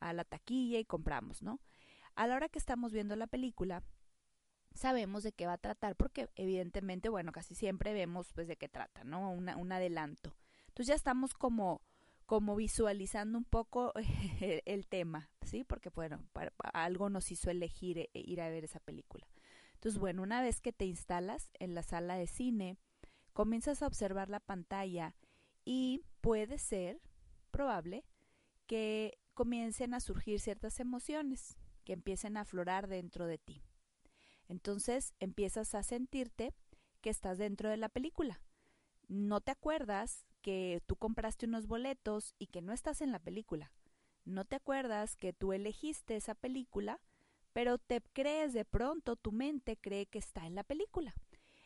a 0.00 0.12
la 0.12 0.24
taquilla 0.24 0.80
y 0.80 0.84
compramos, 0.84 1.40
¿no? 1.40 1.60
A 2.14 2.26
la 2.26 2.36
hora 2.36 2.48
que 2.48 2.58
estamos 2.58 2.92
viendo 2.92 3.16
la 3.16 3.26
película, 3.26 3.82
sabemos 4.74 5.22
de 5.22 5.32
qué 5.32 5.46
va 5.46 5.54
a 5.54 5.58
tratar 5.58 5.96
porque 5.96 6.28
evidentemente, 6.36 7.08
bueno, 7.08 7.32
casi 7.32 7.54
siempre 7.54 7.92
vemos 7.92 8.32
pues 8.32 8.48
de 8.48 8.56
qué 8.56 8.68
trata, 8.68 9.04
¿no? 9.04 9.30
Una, 9.30 9.56
un 9.56 9.72
adelanto. 9.72 10.36
Entonces 10.68 10.88
ya 10.88 10.94
estamos 10.94 11.34
como 11.34 11.82
como 12.30 12.54
visualizando 12.54 13.38
un 13.38 13.44
poco 13.44 13.92
el, 14.64 14.86
tema, 14.86 15.30
¿sí? 15.42 15.64
Porque 15.64 15.90
bueno, 15.90 16.22
para, 16.32 16.52
algo 16.72 17.10
nos 17.10 17.32
hizo 17.32 17.50
elegir 17.50 17.98
e, 17.98 18.10
ir 18.14 18.40
a 18.40 18.48
ver 18.48 18.62
esa 18.62 18.78
película. 18.78 19.26
Entonces, 19.74 19.98
bueno, 19.98 20.22
una 20.22 20.40
vez 20.40 20.60
que 20.60 20.72
te 20.72 20.84
instalas 20.84 21.50
en 21.58 21.74
la 21.74 21.82
sala 21.82 22.14
de 22.14 22.28
cine, 22.28 22.76
comienzas 23.32 23.82
a 23.82 23.88
observar 23.88 24.30
la 24.30 24.38
pantalla 24.38 25.16
y 25.64 26.04
puede 26.20 26.58
ser 26.58 27.00
probable 27.50 28.04
que 28.68 29.18
comiencen 29.34 29.92
a 29.92 29.98
surgir 29.98 30.38
ciertas 30.38 30.78
emociones 30.78 31.58
que 31.80 31.92
empiecen 31.92 32.36
a 32.36 32.42
aflorar 32.42 32.88
dentro 32.88 33.26
de 33.26 33.38
ti. 33.38 33.62
Entonces 34.48 35.14
empiezas 35.20 35.74
a 35.74 35.82
sentirte 35.82 36.54
que 37.00 37.10
estás 37.10 37.38
dentro 37.38 37.68
de 37.68 37.76
la 37.76 37.88
película. 37.88 38.40
No 39.08 39.40
te 39.40 39.50
acuerdas 39.50 40.26
que 40.42 40.82
tú 40.86 40.96
compraste 40.96 41.46
unos 41.46 41.66
boletos 41.66 42.34
y 42.38 42.46
que 42.46 42.62
no 42.62 42.72
estás 42.72 43.00
en 43.00 43.12
la 43.12 43.18
película. 43.18 43.72
No 44.24 44.44
te 44.44 44.56
acuerdas 44.56 45.16
que 45.16 45.32
tú 45.32 45.52
elegiste 45.52 46.16
esa 46.16 46.34
película 46.34 47.00
pero 47.52 47.78
te 47.78 48.00
crees 48.12 48.52
de 48.52 48.64
pronto, 48.64 49.16
tu 49.16 49.32
mente 49.32 49.76
cree 49.76 50.06
que 50.06 50.18
está 50.18 50.46
en 50.46 50.54
la 50.54 50.64
película. 50.64 51.14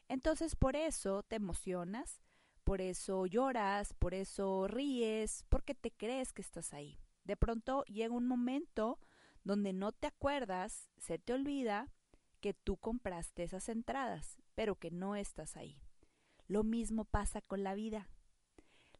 Entonces 0.08 0.56
por 0.56 0.76
eso 0.76 1.22
te 1.22 1.36
emocionas, 1.36 2.20
por 2.62 2.80
eso 2.80 3.26
lloras, 3.26 3.92
por 3.94 4.14
eso 4.14 4.66
ríes, 4.66 5.44
porque 5.48 5.74
te 5.74 5.90
crees 5.90 6.32
que 6.32 6.42
estás 6.42 6.72
ahí. 6.72 6.98
De 7.24 7.36
pronto 7.36 7.84
llega 7.84 8.14
un 8.14 8.26
momento 8.26 8.98
donde 9.44 9.72
no 9.72 9.92
te 9.92 10.06
acuerdas, 10.06 10.88
se 10.98 11.18
te 11.18 11.32
olvida 11.32 11.92
que 12.40 12.54
tú 12.54 12.76
compraste 12.76 13.44
esas 13.44 13.68
entradas, 13.68 14.42
pero 14.54 14.76
que 14.76 14.90
no 14.90 15.16
estás 15.16 15.56
ahí. 15.56 15.80
Lo 16.46 16.62
mismo 16.64 17.04
pasa 17.04 17.40
con 17.40 17.62
la 17.62 17.74
vida. 17.74 18.08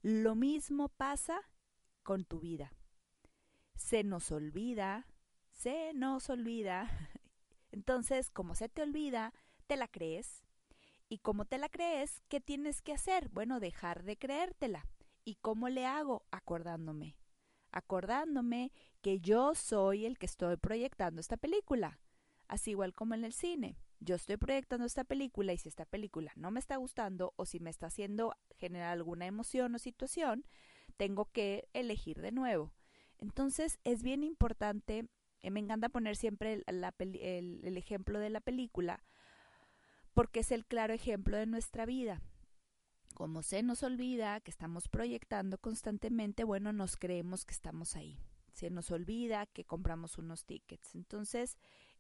Lo 0.03 0.35
mismo 0.35 0.89
pasa 0.89 1.41
con 2.03 2.25
tu 2.25 2.41
vida. 2.41 2.73
se 3.75 4.05
nos 4.05 4.31
olvida, 4.31 5.07
se 5.53 5.93
nos 5.95 6.31
olvida. 6.31 6.89
Entonces, 7.73 8.31
como 8.31 8.55
se 8.55 8.69
te 8.69 8.83
olvida, 8.83 9.35
te 9.67 9.77
la 9.77 9.89
crees. 9.89 10.45
Y 11.09 11.19
como 11.19 11.45
te 11.45 11.59
la 11.59 11.69
crees, 11.69 12.23
¿qué 12.29 12.41
tienes 12.41 12.83
que 12.83 12.93
hacer? 12.93 13.29
Bueno, 13.31 13.61
dejar 13.61 14.05
de 14.05 14.17
creértela. 14.17 14.87
¿Y 15.25 15.37
cómo 15.37 15.69
le 15.69 15.87
hago? 15.87 16.25
Acordándome. 16.31 17.17
Acordándome 17.77 18.71
que 19.03 19.19
yo 19.19 19.57
soy 19.57 20.07
el 20.07 20.17
que 20.17 20.27
estoy 20.27 20.57
proyectando 20.57 21.21
esta 21.21 21.37
película. 21.37 21.99
Así 22.47 22.71
igual 22.71 22.95
como 22.95 23.15
en 23.15 23.25
el 23.25 23.33
cine. 23.33 23.77
Yo 23.99 24.15
estoy 24.15 24.37
proyectando 24.37 24.87
esta 24.87 25.03
película 25.03 25.53
y 25.53 25.59
si 25.59 25.69
esta 25.69 25.85
película 25.85 26.31
no 26.37 26.53
me 26.53 26.61
está 26.61 26.77
gustando 26.77 27.35
o 27.35 27.47
si 27.47 27.59
me 27.59 27.71
está 27.71 27.89
haciendo 27.89 28.37
generar 28.59 28.93
alguna 28.93 29.27
emoción 29.27 29.75
o 29.75 29.81
situación, 29.81 30.47
tengo 30.97 31.25
que 31.33 31.69
elegir 31.73 32.21
de 32.21 32.31
nuevo. 32.31 32.73
Entonces 33.19 33.81
es 33.83 34.05
bien 34.05 34.23
importante, 34.23 35.09
eh, 35.41 35.51
me 35.51 35.59
encanta 35.59 35.89
poner 35.89 36.15
siempre 36.15 36.63
el, 36.67 37.77
ejemplo 37.77 38.21
de 38.21 38.31
la 38.31 38.41
película, 38.41 39.03
porque 40.13 40.41
es 40.41 40.53
el 40.53 40.65
claro 40.65 40.95
ejemplo 40.95 41.37
de 41.37 41.47
nuestra 41.47 41.87
vida. 41.87 42.23
Como 43.15 43.43
se 43.43 43.63
nos 43.63 43.83
olvida 43.83 44.41
que 44.41 44.51
estamos 44.51 44.89
proyectando 44.89 45.59
constantemente, 45.59 46.45
bueno, 46.45 46.73
nos 46.73 46.97
creemos 46.97 47.45
que 47.45 47.55
estamos 47.55 47.97
ahí. 47.97 48.19
Se 48.53 48.71
nos 48.71 48.91
olvida 48.91 49.47
que 49.47 49.65
compramos 49.65 50.19
unos 50.19 50.45
tickets. 50.45 50.95
Entonces, 50.95 51.57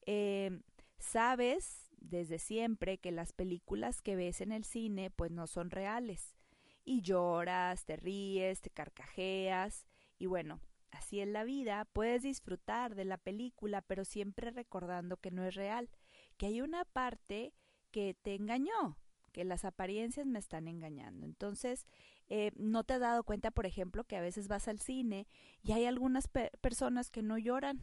eh, 0.07 0.61
sabes 0.99 1.91
desde 1.97 2.39
siempre 2.39 2.99
que 2.99 3.13
las 3.13 3.33
películas 3.33 4.03
que 4.03 4.17
ves 4.17 4.41
en 4.41 4.53
el 4.53 4.65
cine 4.65 5.11
pues 5.11 5.31
no 5.31 5.47
son 5.47 5.71
reales. 5.71 6.37
Y 6.85 7.01
lloras, 7.01 7.87
te 7.87 7.97
ríes, 7.97 8.61
te 8.61 8.71
carcajeas. 8.71 9.87
Y 10.19 10.27
bueno, 10.27 10.61
Así 10.95 11.21
en 11.21 11.33
la 11.33 11.43
vida 11.43 11.87
puedes 11.93 12.23
disfrutar 12.23 12.95
de 12.95 13.05
la 13.05 13.19
película, 13.19 13.83
pero 13.83 14.05
siempre 14.05 14.51
recordando 14.51 15.17
que 15.17 15.33
no 15.33 15.45
es 15.45 15.55
real, 15.55 15.91
que 16.37 16.47
hay 16.47 16.61
una 16.61 16.85
parte 16.85 17.53
que 17.91 18.15
te 18.15 18.35
engañó, 18.35 18.97
que 19.35 19.45
las 19.45 19.65
apariencias 19.65 20.27
me 20.27 20.39
están 20.39 20.69
engañando. 20.69 21.27
Entonces, 21.27 21.89
eh, 22.29 22.53
no 22.55 22.85
te 22.85 22.95
has 22.95 23.01
dado 23.01 23.25
cuenta, 23.25 23.51
por 23.51 23.67
ejemplo, 23.67 24.05
que 24.05 24.17
a 24.17 24.21
veces 24.21 24.47
vas 24.47 24.69
al 24.69 24.79
cine 24.79 25.27
y 25.61 25.73
hay 25.73 25.87
algunas 25.87 26.29
personas 26.29 27.11
que 27.11 27.23
no 27.23 27.37
lloran 27.37 27.81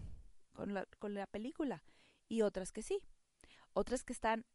con 0.53 0.73
la, 0.73 0.85
con 0.97 1.13
la 1.13 1.27
película 1.27 1.83
y 2.29 2.41
otras 2.41 2.71
que 2.71 2.81
sí. 2.81 3.01
Otras 3.73 4.05
que 4.05 4.13
están 4.13 4.45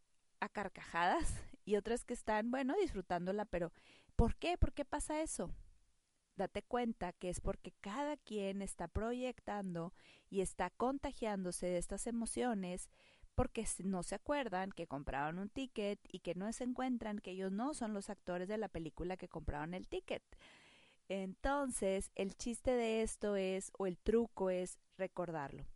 a 0.41 0.49
carcajadas 0.49 1.35
y 1.67 1.77
otras 1.77 2.07
que 2.07 2.15
están, 2.15 2.51
bueno, 2.51 2.75
disfrutándola, 2.81 3.45
pero 3.45 3.73
¿por 4.17 4.35
qué? 4.37 4.57
¿Por 4.57 4.73
qué 4.73 4.87
pasa 4.87 5.21
eso? 5.21 5.53
date 6.37 6.63
cuenta 6.63 7.13
que 7.13 7.31
es 7.31 7.41
porque 7.41 7.73
cada 7.81 8.17
quien 8.17 8.63
está 8.63 8.89
proyectando 8.89 9.95
y 10.29 10.43
está 10.43 10.71
contagiándose 10.71 11.67
de 11.67 11.79
estas 11.79 12.07
emociones 12.07 12.91
porque 13.37 13.65
no 13.85 14.03
se 14.03 14.17
acuerdan 14.17 14.73
que 14.73 14.89
compraron 14.89 15.39
un 15.39 15.51
ticket 15.51 16.01
y 16.11 16.21
que 16.21 16.35
no 16.35 16.53
se 16.53 16.65
encuentran 16.65 17.21
que 17.21 17.33
ellos 17.33 17.53
no 17.53 17.75
son 17.75 17.95
los 17.95 18.11
actores 18.11 18.49
de 18.49 18.59
la 18.59 18.69
película 18.69 19.17
que 19.17 19.29
compraron 19.29 19.75
el 19.75 19.87
ticket. 19.87 20.25
Entonces, 21.09 22.11
el 22.17 22.35
chiste 22.35 22.73
de 22.73 23.03
esto 23.03 23.37
es, 23.37 23.71
o 23.79 23.87
el 23.87 23.99
truco 23.99 24.51
es 24.51 24.79
recordarlo. 24.97 25.67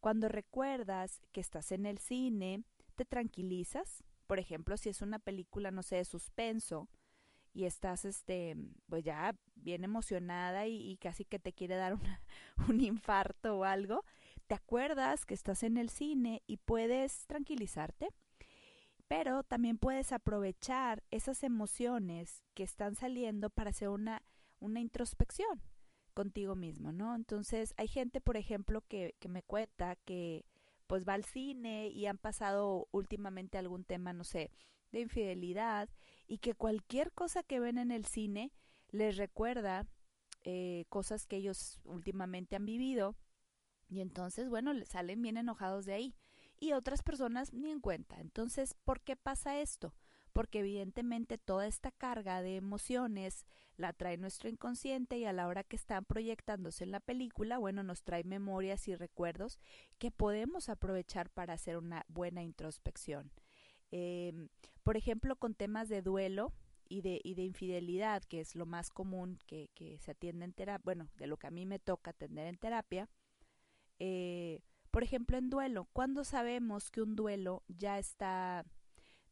Cuando 0.00 0.28
recuerdas 0.28 1.20
que 1.32 1.40
estás 1.40 1.72
en 1.72 1.84
el 1.84 1.98
cine, 1.98 2.62
te 2.94 3.04
tranquilizas. 3.04 4.02
Por 4.26 4.38
ejemplo, 4.38 4.76
si 4.76 4.88
es 4.88 5.02
una 5.02 5.18
película, 5.18 5.70
no 5.70 5.82
sé, 5.82 5.96
de 5.96 6.04
suspenso, 6.04 6.88
y 7.52 7.64
estás, 7.64 8.04
este, 8.04 8.56
pues 8.88 9.04
ya 9.04 9.36
bien 9.56 9.84
emocionada 9.84 10.66
y, 10.66 10.96
casi 10.98 11.24
que 11.24 11.38
te 11.38 11.52
quiere 11.52 11.76
dar 11.76 11.96
un 12.68 12.80
infarto 12.80 13.58
o 13.58 13.64
algo, 13.64 14.04
te 14.50 14.56
acuerdas 14.56 15.26
que 15.26 15.34
estás 15.34 15.62
en 15.62 15.76
el 15.76 15.90
cine 15.90 16.42
y 16.48 16.56
puedes 16.56 17.24
tranquilizarte, 17.28 18.08
pero 19.06 19.44
también 19.44 19.78
puedes 19.78 20.10
aprovechar 20.10 21.04
esas 21.12 21.44
emociones 21.44 22.42
que 22.54 22.64
están 22.64 22.96
saliendo 22.96 23.50
para 23.50 23.70
hacer 23.70 23.90
una, 23.90 24.24
una 24.58 24.80
introspección 24.80 25.62
contigo 26.14 26.56
mismo, 26.56 26.90
¿no? 26.90 27.14
Entonces, 27.14 27.74
hay 27.76 27.86
gente, 27.86 28.20
por 28.20 28.36
ejemplo, 28.36 28.82
que, 28.88 29.14
que 29.20 29.28
me 29.28 29.44
cuenta 29.44 29.94
que 29.94 30.44
pues 30.88 31.06
va 31.08 31.14
al 31.14 31.22
cine 31.22 31.86
y 31.86 32.06
han 32.06 32.18
pasado 32.18 32.88
últimamente 32.90 33.56
algún 33.56 33.84
tema, 33.84 34.12
no 34.12 34.24
sé, 34.24 34.50
de 34.90 34.98
infidelidad 34.98 35.88
y 36.26 36.38
que 36.38 36.54
cualquier 36.54 37.12
cosa 37.12 37.44
que 37.44 37.60
ven 37.60 37.78
en 37.78 37.92
el 37.92 38.04
cine 38.04 38.50
les 38.88 39.16
recuerda 39.16 39.86
eh, 40.42 40.86
cosas 40.88 41.28
que 41.28 41.36
ellos 41.36 41.78
últimamente 41.84 42.56
han 42.56 42.66
vivido 42.66 43.14
y 43.90 44.00
entonces, 44.00 44.48
bueno, 44.48 44.72
salen 44.86 45.20
bien 45.20 45.36
enojados 45.36 45.84
de 45.84 45.94
ahí. 45.94 46.14
Y 46.60 46.72
otras 46.72 47.02
personas 47.02 47.52
ni 47.52 47.70
en 47.70 47.80
cuenta. 47.80 48.20
Entonces, 48.20 48.74
¿por 48.84 49.00
qué 49.00 49.16
pasa 49.16 49.60
esto? 49.60 49.94
Porque 50.32 50.60
evidentemente 50.60 51.38
toda 51.38 51.66
esta 51.66 51.90
carga 51.90 52.40
de 52.40 52.56
emociones 52.56 53.46
la 53.76 53.92
trae 53.92 54.16
nuestro 54.16 54.48
inconsciente 54.48 55.18
y 55.18 55.24
a 55.24 55.32
la 55.32 55.48
hora 55.48 55.64
que 55.64 55.74
están 55.74 56.04
proyectándose 56.04 56.84
en 56.84 56.92
la 56.92 57.00
película, 57.00 57.58
bueno, 57.58 57.82
nos 57.82 58.04
trae 58.04 58.22
memorias 58.24 58.86
y 58.86 58.94
recuerdos 58.94 59.58
que 59.98 60.10
podemos 60.10 60.68
aprovechar 60.68 61.30
para 61.30 61.54
hacer 61.54 61.76
una 61.76 62.04
buena 62.08 62.42
introspección. 62.42 63.32
Eh, 63.90 64.32
por 64.84 64.96
ejemplo, 64.96 65.34
con 65.34 65.54
temas 65.54 65.88
de 65.88 66.02
duelo 66.02 66.52
y 66.88 67.00
de, 67.00 67.20
y 67.24 67.34
de 67.34 67.42
infidelidad, 67.42 68.22
que 68.22 68.40
es 68.40 68.54
lo 68.54 68.66
más 68.66 68.90
común 68.90 69.38
que, 69.46 69.70
que 69.74 69.98
se 69.98 70.12
atiende 70.12 70.44
en 70.44 70.52
terapia, 70.52 70.82
bueno, 70.84 71.08
de 71.16 71.26
lo 71.26 71.38
que 71.38 71.46
a 71.48 71.50
mí 71.50 71.66
me 71.66 71.78
toca 71.78 72.10
atender 72.10 72.46
en 72.46 72.56
terapia, 72.56 73.08
eh, 74.00 74.60
por 74.90 75.04
ejemplo, 75.04 75.38
en 75.38 75.50
duelo, 75.50 75.88
cuando 75.92 76.24
sabemos 76.24 76.90
que 76.90 77.02
un 77.02 77.14
duelo 77.14 77.62
ya 77.68 77.98
está, 77.98 78.64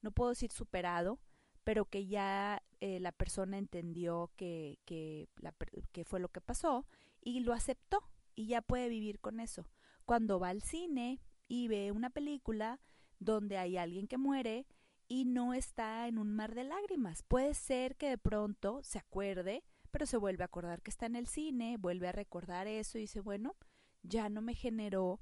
no 0.02 0.12
puedo 0.12 0.30
decir 0.30 0.52
superado, 0.52 1.18
pero 1.64 1.86
que 1.86 2.06
ya 2.06 2.62
eh, 2.80 3.00
la 3.00 3.12
persona 3.12 3.58
entendió 3.58 4.30
que, 4.36 4.78
que, 4.84 5.28
la, 5.36 5.52
que 5.92 6.04
fue 6.04 6.20
lo 6.20 6.28
que 6.28 6.40
pasó 6.40 6.86
y 7.20 7.40
lo 7.40 7.52
aceptó 7.52 8.08
y 8.36 8.46
ya 8.46 8.62
puede 8.62 8.88
vivir 8.88 9.18
con 9.18 9.40
eso. 9.40 9.68
Cuando 10.04 10.38
va 10.38 10.50
al 10.50 10.62
cine 10.62 11.20
y 11.48 11.66
ve 11.68 11.90
una 11.90 12.10
película, 12.10 12.80
donde 13.18 13.58
hay 13.58 13.76
alguien 13.76 14.06
que 14.06 14.16
muere 14.16 14.66
y 15.08 15.24
no 15.24 15.54
está 15.54 16.06
en 16.06 16.18
un 16.18 16.34
mar 16.34 16.54
de 16.54 16.64
lágrimas. 16.64 17.22
Puede 17.22 17.54
ser 17.54 17.96
que 17.96 18.10
de 18.10 18.18
pronto 18.18 18.82
se 18.82 18.98
acuerde, 18.98 19.64
pero 19.90 20.06
se 20.06 20.18
vuelve 20.18 20.44
a 20.44 20.46
acordar 20.46 20.82
que 20.82 20.90
está 20.90 21.06
en 21.06 21.16
el 21.16 21.26
cine, 21.26 21.78
vuelve 21.78 22.08
a 22.08 22.12
recordar 22.12 22.66
eso 22.66 22.98
y 22.98 23.02
dice, 23.02 23.20
bueno, 23.20 23.56
ya 24.02 24.28
no 24.28 24.42
me 24.42 24.54
generó 24.54 25.20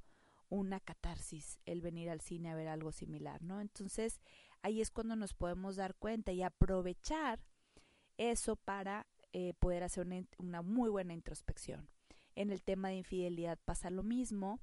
una 0.49 0.81
catarsis 0.81 1.59
el 1.67 1.81
venir 1.81 2.11
al 2.11 2.21
cine 2.21 2.51
a 2.51 2.55
ver 2.55 2.69
algo 2.69 2.93
similar, 2.93 3.43
¿no? 3.43 3.61
Entonces, 3.61 4.21
ahí 4.63 4.81
es 4.81 4.91
cuando 4.91 5.17
nos 5.17 5.35
podemos 5.35 5.77
dar 5.77 5.95
cuenta 5.95 6.33
y 6.33 6.43
aprovechar 6.43 7.41
eso 8.17 8.57
para 8.57 9.07
eh, 9.33 9.55
poder 9.59 9.83
hacer 9.83 10.07
una, 10.07 10.25
una 10.39 10.63
muy 10.63 10.89
buena 10.89 11.15
introspección. 11.15 11.89
En 12.35 12.51
el 12.51 12.63
tema 12.63 12.89
de 12.89 12.97
infidelidad 12.97 13.59
pasa 13.65 13.91
lo 13.91 14.03
mismo 14.03 14.61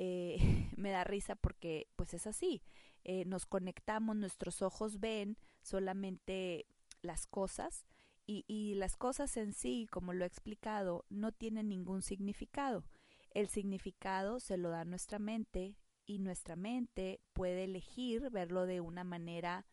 eh, 0.00 0.36
me 0.76 0.90
da 0.90 1.02
risa 1.02 1.34
porque 1.34 1.88
pues 1.96 2.14
es 2.14 2.28
así, 2.28 2.62
eh, 3.02 3.24
nos 3.24 3.46
conectamos, 3.46 4.14
nuestros 4.14 4.62
ojos 4.62 5.00
ven 5.00 5.36
solamente 5.60 6.66
las 7.02 7.26
cosas 7.26 7.84
y, 8.24 8.44
y 8.46 8.74
las 8.76 8.96
cosas 8.96 9.36
en 9.36 9.52
sí, 9.52 9.88
como 9.90 10.12
lo 10.12 10.22
he 10.22 10.28
explicado, 10.28 11.04
no 11.08 11.32
tienen 11.32 11.68
ningún 11.68 12.02
significado. 12.02 12.84
El 13.30 13.48
significado 13.48 14.40
se 14.40 14.56
lo 14.56 14.70
da 14.70 14.84
nuestra 14.84 15.18
mente 15.18 15.76
y 16.06 16.18
nuestra 16.18 16.56
mente 16.56 17.20
puede 17.32 17.64
elegir 17.64 18.30
verlo 18.30 18.66
de 18.66 18.80
una 18.80 19.04
manera 19.04 19.66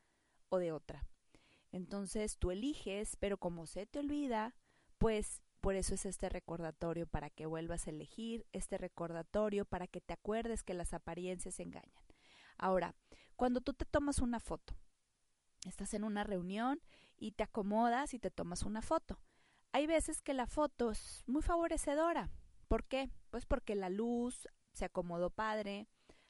o 0.50 0.58
de 0.58 0.72
otra. 0.72 1.08
Entonces 1.72 2.38
tú 2.38 2.52
eliges, 2.52 3.16
pero 3.18 3.38
como 3.38 3.66
se 3.66 3.86
te 3.86 4.00
olvida, 4.00 4.56
pues 4.98 5.42
por 5.62 5.76
eso 5.76 5.96
es 5.96 6.06
este 6.06 6.30
recordatorio 6.30 7.08
para 7.08 7.30
que 7.30 7.46
vuelvas 7.46 7.88
a 7.88 7.90
elegir, 7.90 8.46
este 8.52 8.78
recordatorio 8.78 9.66
para 9.66 9.88
que 9.88 10.00
te 10.00 10.14
acuerdes 10.14 10.64
que 10.64 10.74
las 10.74 10.94
apariencias 10.94 11.60
engañan. 11.60 12.04
Ahora, 12.58 12.96
cuando 13.36 13.62
tú 13.62 13.74
te 13.74 13.86
tomas 13.86 14.20
una 14.20 14.40
foto, 14.40 14.76
estás 15.68 15.94
en 15.94 16.04
una 16.04 16.24
reunión 16.24 16.82
y 17.18 17.32
te 17.32 17.44
acomodas 17.44 18.14
y 18.14 18.20
te 18.20 18.32
tomas 18.32 18.64
una 18.64 18.82
foto. 18.82 19.20
Hay 19.72 19.88
veces 19.88 20.22
que 20.22 20.34
la 20.34 20.48
foto 20.48 20.92
es 20.92 21.24
muy 21.26 21.42
favorecedora. 21.42 22.30
¿Por 22.68 22.86
qué? 22.86 23.10
Pues 23.30 23.46
porque 23.46 23.76
la 23.76 23.90
luz 23.90 24.48
se 24.74 24.86
acomodó 24.86 25.30
padre, 25.30 25.88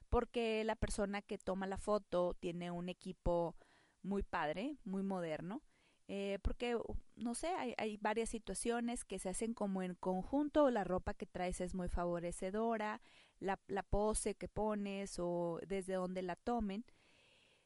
porque 0.10 0.64
la 0.64 0.76
persona 0.76 1.22
que 1.22 1.38
toma 1.38 1.68
la 1.68 1.78
foto 1.78 2.36
tiene 2.40 2.72
un 2.72 2.90
equipo 2.90 3.56
muy 4.02 4.24
padre, 4.24 4.78
muy 4.84 5.04
moderno, 5.04 5.64
eh, 6.08 6.38
porque, 6.44 6.78
no 7.16 7.34
sé, 7.34 7.48
hay, 7.78 7.98
varias 7.98 8.30
situaciones 8.30 9.04
que 9.04 9.18
se 9.18 9.30
hacen 9.30 9.54
como 9.54 9.82
en 9.82 9.96
conjunto, 9.96 10.70
la 10.70 10.84
ropa 10.84 11.16
que 11.16 11.26
traes 11.26 11.62
es 11.62 11.74
muy 11.74 11.90
favorecedora, 11.90 13.02
la, 13.40 13.58
pose 13.84 14.36
que 14.36 14.48
pones 14.48 15.18
o 15.20 15.60
desde 15.68 15.94
donde 15.94 16.22
la 16.22 16.36
tomen, 16.36 16.86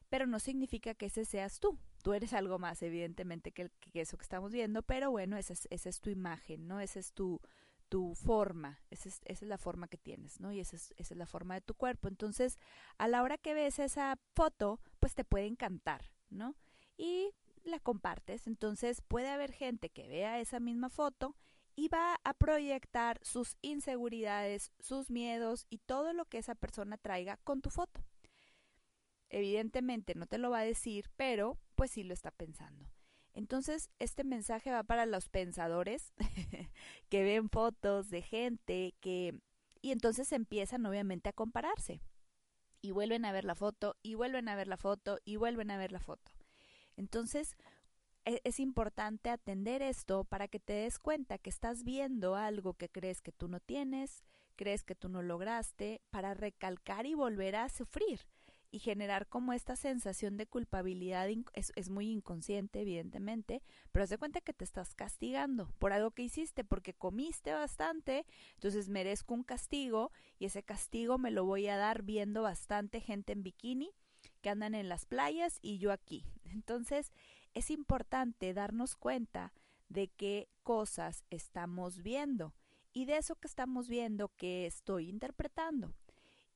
pero 0.08 0.26
no 0.26 0.40
significa 0.40 0.94
que 0.94 1.06
ese 1.06 1.24
seas 1.24 1.60
tú. 1.60 1.78
Tú 2.02 2.14
eres 2.14 2.32
algo 2.32 2.58
más, 2.58 2.82
evidentemente, 2.82 3.52
que, 3.52 3.70
que 3.80 4.00
eso 4.00 4.16
que 4.16 4.22
estamos 4.22 4.52
viendo, 4.52 4.82
pero 4.82 5.10
bueno, 5.10 5.36
esa 5.36 5.52
es, 5.52 5.68
esa 5.70 5.88
es 5.90 6.00
tu 6.00 6.08
imagen, 6.10 6.66
¿no? 6.66 6.80
Esa 6.80 6.98
es 6.98 7.12
tu, 7.12 7.40
tu 7.90 8.14
forma, 8.14 8.80
esa 8.90 9.08
es, 9.10 9.20
esa 9.24 9.44
es, 9.44 9.48
la 9.48 9.58
forma 9.58 9.88
que 9.88 9.98
tienes, 9.98 10.40
¿no? 10.40 10.52
Y 10.52 10.60
esa 10.60 10.76
es, 10.76 10.94
esa 10.96 11.12
es 11.14 11.18
la 11.18 11.26
forma 11.26 11.54
de 11.54 11.60
tu 11.60 11.74
cuerpo. 11.74 12.08
Entonces, 12.08 12.58
a 12.96 13.08
la 13.08 13.22
hora 13.22 13.36
que 13.36 13.52
ves 13.52 13.78
esa 13.78 14.16
foto, 14.34 14.80
pues 15.00 15.14
te 15.14 15.24
puede 15.24 15.46
encantar, 15.46 16.10
¿no? 16.30 16.54
Y 16.96 17.34
la 17.64 17.80
compartes. 17.80 18.46
Entonces, 18.46 19.02
puede 19.02 19.28
haber 19.28 19.52
gente 19.52 19.90
que 19.90 20.08
vea 20.08 20.40
esa 20.40 20.60
misma 20.60 20.88
foto 20.88 21.36
y 21.74 21.88
va 21.88 22.20
a 22.24 22.34
proyectar 22.34 23.18
sus 23.22 23.56
inseguridades, 23.60 24.72
sus 24.78 25.10
miedos 25.10 25.66
y 25.68 25.78
todo 25.78 26.12
lo 26.12 26.26
que 26.26 26.38
esa 26.38 26.54
persona 26.54 26.96
traiga 26.96 27.38
con 27.38 27.60
tu 27.60 27.70
foto. 27.70 28.04
Evidentemente 29.28 30.14
no 30.14 30.26
te 30.26 30.38
lo 30.38 30.50
va 30.50 30.60
a 30.60 30.64
decir, 30.64 31.10
pero 31.16 31.58
pues 31.74 31.90
sí 31.90 32.04
lo 32.04 32.14
está 32.14 32.30
pensando. 32.30 32.88
Entonces, 33.34 33.90
este 33.98 34.24
mensaje 34.24 34.70
va 34.70 34.82
para 34.82 35.06
los 35.06 35.28
pensadores 35.28 36.12
que 37.08 37.22
ven 37.22 37.48
fotos 37.48 38.10
de 38.10 38.22
gente 38.22 38.94
que... 39.00 39.38
Y 39.82 39.92
entonces 39.92 40.32
empiezan 40.32 40.84
obviamente 40.84 41.30
a 41.30 41.32
compararse. 41.32 42.02
Y 42.82 42.90
vuelven 42.90 43.24
a 43.24 43.32
ver 43.32 43.44
la 43.44 43.54
foto, 43.54 43.96
y 44.02 44.14
vuelven 44.14 44.48
a 44.48 44.56
ver 44.56 44.68
la 44.68 44.76
foto, 44.76 45.18
y 45.24 45.36
vuelven 45.36 45.70
a 45.70 45.76
ver 45.76 45.92
la 45.92 46.00
foto. 46.00 46.32
Entonces, 46.96 47.56
e, 48.24 48.40
es 48.44 48.60
importante 48.60 49.30
atender 49.30 49.82
esto 49.82 50.24
para 50.24 50.48
que 50.48 50.60
te 50.60 50.72
des 50.74 50.98
cuenta 50.98 51.38
que 51.38 51.50
estás 51.50 51.84
viendo 51.84 52.36
algo 52.36 52.74
que 52.74 52.88
crees 52.88 53.20
que 53.20 53.32
tú 53.32 53.48
no 53.48 53.60
tienes, 53.60 54.22
crees 54.56 54.82
que 54.82 54.94
tú 54.94 55.08
no 55.08 55.22
lograste, 55.22 56.02
para 56.10 56.34
recalcar 56.34 57.06
y 57.06 57.14
volver 57.14 57.56
a 57.56 57.68
sufrir 57.68 58.20
y 58.70 58.78
generar 58.78 59.26
como 59.26 59.52
esta 59.52 59.74
sensación 59.74 60.36
de 60.36 60.46
culpabilidad 60.46 61.28
es, 61.54 61.90
muy 61.90 62.10
inconsciente, 62.10 62.82
evidentemente, 62.82 63.62
pero 63.90 64.04
haz 64.04 64.10
de 64.10 64.18
cuenta 64.18 64.40
que 64.40 64.52
te 64.52 64.64
estás 64.64 64.94
castigando 64.94 65.72
por 65.78 65.92
algo 65.92 66.12
que 66.12 66.22
hiciste, 66.22 66.62
porque 66.64 66.94
comiste 66.94 67.52
bastante, 67.52 68.26
entonces 68.54 68.88
merezco 68.88 69.34
un 69.34 69.42
castigo 69.42 70.12
y 70.38 70.46
ese 70.46 70.62
castigo 70.62 71.18
me 71.18 71.30
lo 71.30 71.44
voy 71.44 71.66
a 71.68 71.76
dar 71.76 72.02
viendo 72.02 72.42
bastante 72.42 73.00
gente 73.00 73.32
en 73.32 73.42
bikini 73.42 73.90
que 74.40 74.50
andan 74.50 74.74
en 74.74 74.88
las 74.88 75.04
playas 75.04 75.58
y 75.60 75.78
yo 75.78 75.92
aquí. 75.92 76.24
Entonces, 76.44 77.12
es 77.54 77.70
importante 77.70 78.54
darnos 78.54 78.94
cuenta 78.94 79.52
de 79.88 80.08
qué 80.08 80.48
cosas 80.62 81.24
estamos 81.30 82.02
viendo 82.02 82.54
y 82.92 83.04
de 83.04 83.16
eso 83.18 83.36
que 83.36 83.48
estamos 83.48 83.88
viendo 83.88 84.28
que 84.36 84.66
estoy 84.66 85.08
interpretando. 85.08 85.94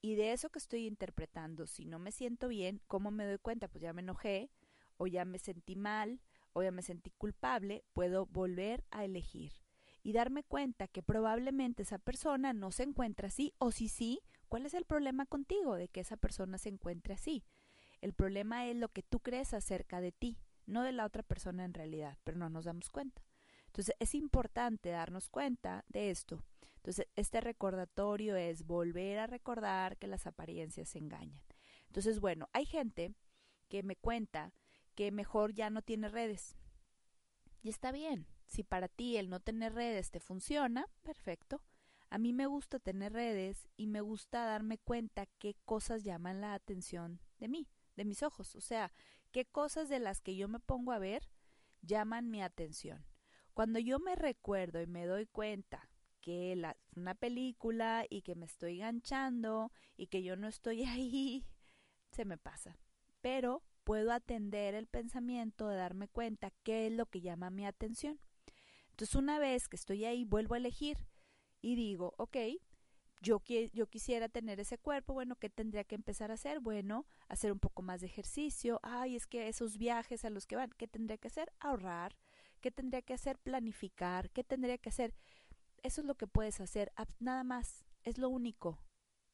Y 0.04 0.16
de 0.16 0.34
eso 0.34 0.50
que 0.50 0.58
estoy 0.58 0.86
interpretando, 0.86 1.66
si 1.66 1.86
no 1.86 1.98
me 1.98 2.12
siento 2.12 2.48
bien, 2.48 2.82
¿cómo 2.88 3.10
me 3.10 3.24
doy 3.24 3.38
cuenta? 3.38 3.68
Pues 3.68 3.80
ya 3.80 3.94
me 3.94 4.02
enojé, 4.02 4.50
o 4.98 5.06
ya 5.06 5.24
me 5.24 5.38
sentí 5.38 5.76
mal, 5.76 6.20
o 6.52 6.62
ya 6.62 6.70
me 6.70 6.82
sentí 6.82 7.10
culpable, 7.12 7.86
puedo 7.94 8.26
volver 8.26 8.84
a 8.90 9.06
elegir 9.06 9.54
y 10.02 10.12
darme 10.12 10.42
cuenta 10.44 10.88
que 10.88 11.02
probablemente 11.02 11.84
esa 11.84 11.96
persona 11.96 12.52
no 12.52 12.70
se 12.70 12.82
encuentra 12.82 13.28
así, 13.28 13.54
o 13.56 13.70
si 13.70 13.88
sí, 13.88 14.20
¿cuál 14.50 14.66
es 14.66 14.74
el 14.74 14.84
problema 14.84 15.24
contigo 15.24 15.74
de 15.74 15.88
que 15.88 16.00
esa 16.00 16.18
persona 16.18 16.58
se 16.58 16.68
encuentre 16.68 17.14
así? 17.14 17.42
El 18.02 18.12
problema 18.12 18.66
es 18.66 18.76
lo 18.76 18.90
que 18.90 19.02
tú 19.02 19.20
crees 19.20 19.54
acerca 19.54 20.02
de 20.02 20.12
ti, 20.12 20.36
no 20.66 20.82
de 20.82 20.92
la 20.92 21.06
otra 21.06 21.22
persona 21.22 21.64
en 21.64 21.72
realidad, 21.72 22.18
pero 22.24 22.36
no 22.36 22.50
nos 22.50 22.66
damos 22.66 22.90
cuenta. 22.90 23.22
Entonces 23.68 23.94
es 24.00 24.14
importante 24.14 24.90
darnos 24.90 25.30
cuenta 25.30 25.86
de 25.88 26.10
esto 26.10 26.44
entonces, 26.84 27.06
este 27.16 27.40
recordatorio 27.40 28.36
es 28.36 28.66
volver 28.66 29.18
a 29.18 29.26
recordar 29.26 29.96
que 29.96 30.06
las 30.06 30.26
apariencias 30.26 30.94
engañan. 30.96 31.40
Entonces, 31.86 32.20
bueno, 32.20 32.50
hay 32.52 32.66
gente 32.66 33.14
que 33.70 33.82
me 33.82 33.96
cuenta 33.96 34.52
que 34.94 35.10
mejor 35.10 35.54
ya 35.54 35.70
no 35.70 35.80
tiene 35.80 36.10
redes. 36.10 36.58
Y 37.62 37.70
está 37.70 37.90
bien. 37.90 38.26
Si 38.48 38.64
para 38.64 38.88
ti 38.88 39.16
el 39.16 39.30
no 39.30 39.40
tener 39.40 39.72
redes 39.72 40.10
te 40.10 40.20
funciona, 40.20 40.86
perfecto. 41.02 41.62
A 42.10 42.18
mí 42.18 42.34
me 42.34 42.44
gusta 42.44 42.78
tener 42.78 43.14
redes 43.14 43.66
y 43.78 43.86
me 43.86 44.02
gusta 44.02 44.44
darme 44.44 44.76
cuenta 44.76 45.24
qué 45.38 45.56
cosas 45.64 46.04
llaman 46.04 46.42
la 46.42 46.52
atención 46.52 47.18
de 47.38 47.48
mí, 47.48 47.66
de 47.96 48.04
mis 48.04 48.22
ojos. 48.22 48.56
O 48.56 48.60
sea, 48.60 48.92
qué 49.32 49.46
cosas 49.46 49.88
de 49.88 50.00
las 50.00 50.20
que 50.20 50.36
yo 50.36 50.48
me 50.48 50.60
pongo 50.60 50.92
a 50.92 50.98
ver 50.98 51.30
llaman 51.80 52.30
mi 52.30 52.42
atención. 52.42 53.06
Cuando 53.54 53.78
yo 53.78 53.98
me 54.00 54.16
recuerdo 54.16 54.82
y 54.82 54.86
me 54.86 55.06
doy 55.06 55.24
cuenta 55.24 55.88
que 56.24 56.56
la, 56.56 56.74
una 56.96 57.14
película 57.14 58.06
y 58.08 58.22
que 58.22 58.34
me 58.34 58.46
estoy 58.46 58.78
ganchando 58.78 59.70
y 59.98 60.06
que 60.06 60.22
yo 60.22 60.36
no 60.36 60.48
estoy 60.48 60.84
ahí, 60.84 61.44
se 62.12 62.24
me 62.24 62.38
pasa. 62.38 62.78
Pero 63.20 63.62
puedo 63.84 64.10
atender 64.10 64.74
el 64.74 64.86
pensamiento 64.86 65.68
de 65.68 65.76
darme 65.76 66.08
cuenta 66.08 66.50
qué 66.62 66.86
es 66.86 66.92
lo 66.94 67.04
que 67.04 67.20
llama 67.20 67.50
mi 67.50 67.66
atención. 67.66 68.18
Entonces 68.88 69.14
una 69.16 69.38
vez 69.38 69.68
que 69.68 69.76
estoy 69.76 70.06
ahí, 70.06 70.24
vuelvo 70.24 70.54
a 70.54 70.58
elegir 70.58 70.96
y 71.60 71.74
digo, 71.74 72.14
ok, 72.16 72.38
yo, 73.20 73.42
yo 73.74 73.86
quisiera 73.86 74.30
tener 74.30 74.60
ese 74.60 74.78
cuerpo, 74.78 75.12
bueno, 75.12 75.36
¿qué 75.36 75.50
tendría 75.50 75.84
que 75.84 75.94
empezar 75.94 76.30
a 76.30 76.34
hacer? 76.34 76.60
Bueno, 76.60 77.06
hacer 77.28 77.52
un 77.52 77.58
poco 77.58 77.82
más 77.82 78.00
de 78.00 78.06
ejercicio. 78.06 78.80
Ay, 78.82 79.16
es 79.16 79.26
que 79.26 79.48
esos 79.48 79.76
viajes 79.76 80.24
a 80.24 80.30
los 80.30 80.46
que 80.46 80.56
van, 80.56 80.70
¿qué 80.78 80.88
tendría 80.88 81.18
que 81.18 81.28
hacer? 81.28 81.52
Ahorrar. 81.60 82.16
¿Qué 82.64 82.70
tendría 82.70 83.02
que 83.02 83.12
hacer? 83.12 83.38
Planificar. 83.38 84.30
¿Qué 84.30 84.42
tendría 84.42 84.78
que 84.78 84.88
hacer? 84.88 85.14
Eso 85.84 86.00
es 86.00 86.06
lo 86.06 86.14
que 86.14 86.26
puedes 86.26 86.62
hacer, 86.62 86.92
nada 87.20 87.44
más, 87.44 87.84
es 88.04 88.16
lo 88.16 88.30
único. 88.30 88.78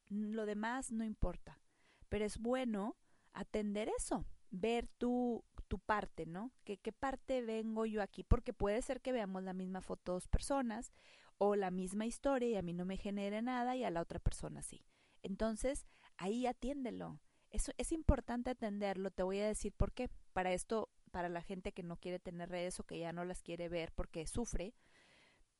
Lo 0.09 0.45
demás 0.45 0.91
no 0.91 1.05
importa. 1.05 1.61
Pero 2.09 2.25
es 2.25 2.37
bueno 2.37 2.97
atender 3.31 3.89
eso, 3.97 4.25
ver 4.49 4.89
tu, 4.97 5.45
tu 5.69 5.79
parte, 5.79 6.25
¿no? 6.25 6.51
¿Qué, 6.65 6.77
¿Qué 6.77 6.91
parte 6.91 7.41
vengo 7.41 7.85
yo 7.85 8.01
aquí? 8.01 8.23
Porque 8.25 8.51
puede 8.51 8.81
ser 8.81 8.99
que 8.99 9.13
veamos 9.13 9.43
la 9.43 9.53
misma 9.53 9.79
foto 9.79 10.11
dos 10.11 10.27
personas 10.27 10.91
o 11.37 11.55
la 11.55 11.71
misma 11.71 12.05
historia 12.05 12.49
y 12.49 12.57
a 12.57 12.61
mí 12.61 12.73
no 12.73 12.83
me 12.83 12.97
genere 12.97 13.41
nada 13.41 13.77
y 13.77 13.85
a 13.85 13.89
la 13.89 14.01
otra 14.01 14.19
persona 14.19 14.61
sí. 14.61 14.83
Entonces, 15.23 15.87
ahí 16.17 16.47
atiéndelo. 16.47 17.21
Eso 17.49 17.71
es 17.77 17.93
importante 17.93 18.49
atenderlo, 18.49 19.09
te 19.09 19.23
voy 19.23 19.39
a 19.39 19.47
decir 19.47 19.71
por 19.71 19.93
qué. 19.93 20.09
Para 20.33 20.51
esto, 20.51 20.89
para 21.11 21.29
la 21.29 21.41
gente 21.41 21.71
que 21.71 21.83
no 21.83 21.95
quiere 21.95 22.19
tener 22.19 22.49
redes 22.49 22.77
o 22.81 22.83
que 22.83 22.99
ya 22.99 23.13
no 23.13 23.23
las 23.23 23.41
quiere 23.41 23.69
ver 23.69 23.93
porque 23.93 24.27
sufre, 24.27 24.73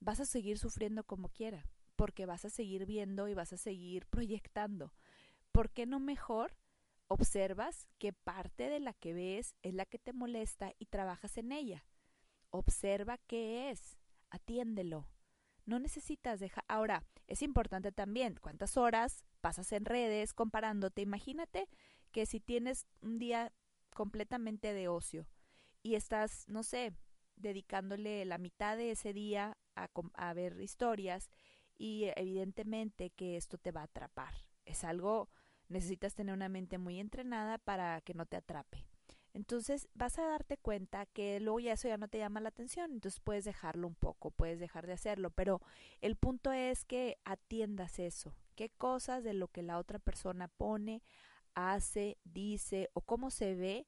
vas 0.02 0.20
a 0.20 0.26
seguir 0.26 0.58
sufriendo 0.58 1.06
como 1.06 1.30
quiera, 1.30 1.66
porque 1.96 2.26
vas 2.26 2.44
a 2.44 2.50
seguir 2.50 2.86
viendo 2.86 3.30
y 3.30 3.34
vas 3.34 3.54
a 3.54 3.58
seguir 3.58 4.06
proyectando. 4.08 4.94
¿Por 5.52 5.70
qué 5.70 5.86
no 5.86 6.00
mejor 6.00 6.58
observas 7.08 7.88
qué 8.00 8.12
parte 8.12 8.70
de 8.70 8.80
la 8.80 8.94
que 8.94 9.14
ves 9.14 9.56
es 9.62 9.74
la 9.74 9.86
que 9.86 10.00
te 10.00 10.12
molesta 10.12 10.74
y 10.80 10.88
trabajas 10.88 11.38
en 11.38 11.52
ella? 11.52 11.86
Observa 12.50 13.18
qué 13.20 13.70
es, 13.70 13.98
atiéndelo. 14.30 15.08
No 15.66 15.80
necesitas 15.80 16.40
dejar. 16.40 16.66
Ahora, 16.68 17.06
es 17.28 17.44
importante 17.44 17.92
también 17.92 18.36
cuántas 18.42 18.78
horas 18.78 19.24
pasas 19.40 19.72
en 19.72 19.86
redes 19.86 20.34
comparándote. 20.34 21.02
Imagínate 21.02 21.70
que 22.12 22.26
si 22.26 22.40
tienes 22.40 22.88
un 23.02 23.20
día 23.20 23.54
completamente 23.94 24.74
de 24.74 24.88
ocio 24.88 25.28
y 25.84 25.96
estás, 25.96 26.48
no 26.48 26.64
sé, 26.64 26.94
dedicándole 27.36 28.26
la 28.26 28.38
mitad 28.38 28.78
de 28.78 28.92
ese 28.92 29.14
día 29.14 29.58
a, 29.76 30.34
ver 30.34 30.60
historias 30.62 31.30
y 31.78 32.06
evidentemente 32.16 33.10
que 33.12 33.38
esto 33.38 33.58
te 33.58 33.72
va 33.72 33.82
a 33.82 33.86
atrapar. 33.86 34.34
Es 34.66 34.84
algo, 34.84 35.30
necesitas 35.68 36.14
tener 36.14 36.34
una 36.34 36.50
mente 36.50 36.78
muy 36.78 37.00
entrenada 37.00 37.58
para 37.58 38.02
que 38.02 38.14
no 38.14 38.26
te 38.26 38.38
atrape. 38.38 38.86
Entonces 39.34 39.88
vas 39.94 40.20
a 40.20 40.26
darte 40.26 40.58
cuenta 40.58 41.06
que 41.06 41.40
luego 41.40 41.62
ya 41.62 41.74
eso 41.74 41.88
ya 41.88 41.98
no 41.98 42.10
te 42.10 42.18
llama 42.18 42.42
la 42.42 42.50
atención, 42.50 42.92
entonces 42.92 43.22
puedes 43.22 43.46
dejarlo 43.46 43.88
un 43.88 43.96
poco, 43.96 44.32
puedes 44.32 44.60
dejar 44.60 44.88
de 44.88 44.94
hacerlo, 44.94 45.32
pero 45.32 45.62
el 46.02 46.18
punto 46.18 46.52
es 46.52 46.84
que 46.84 47.18
atiendas 47.24 48.00
eso, 48.00 48.36
qué 48.56 48.70
cosas 48.70 49.24
de 49.24 49.34
lo 49.34 49.48
que 49.48 49.62
la 49.62 49.78
otra 49.78 50.00
persona 50.00 50.50
pone, 50.50 51.02
hace, 51.56 52.18
dice 52.26 52.90
o 52.94 53.02
cómo 53.02 53.30
se 53.32 53.56
ve 53.56 53.88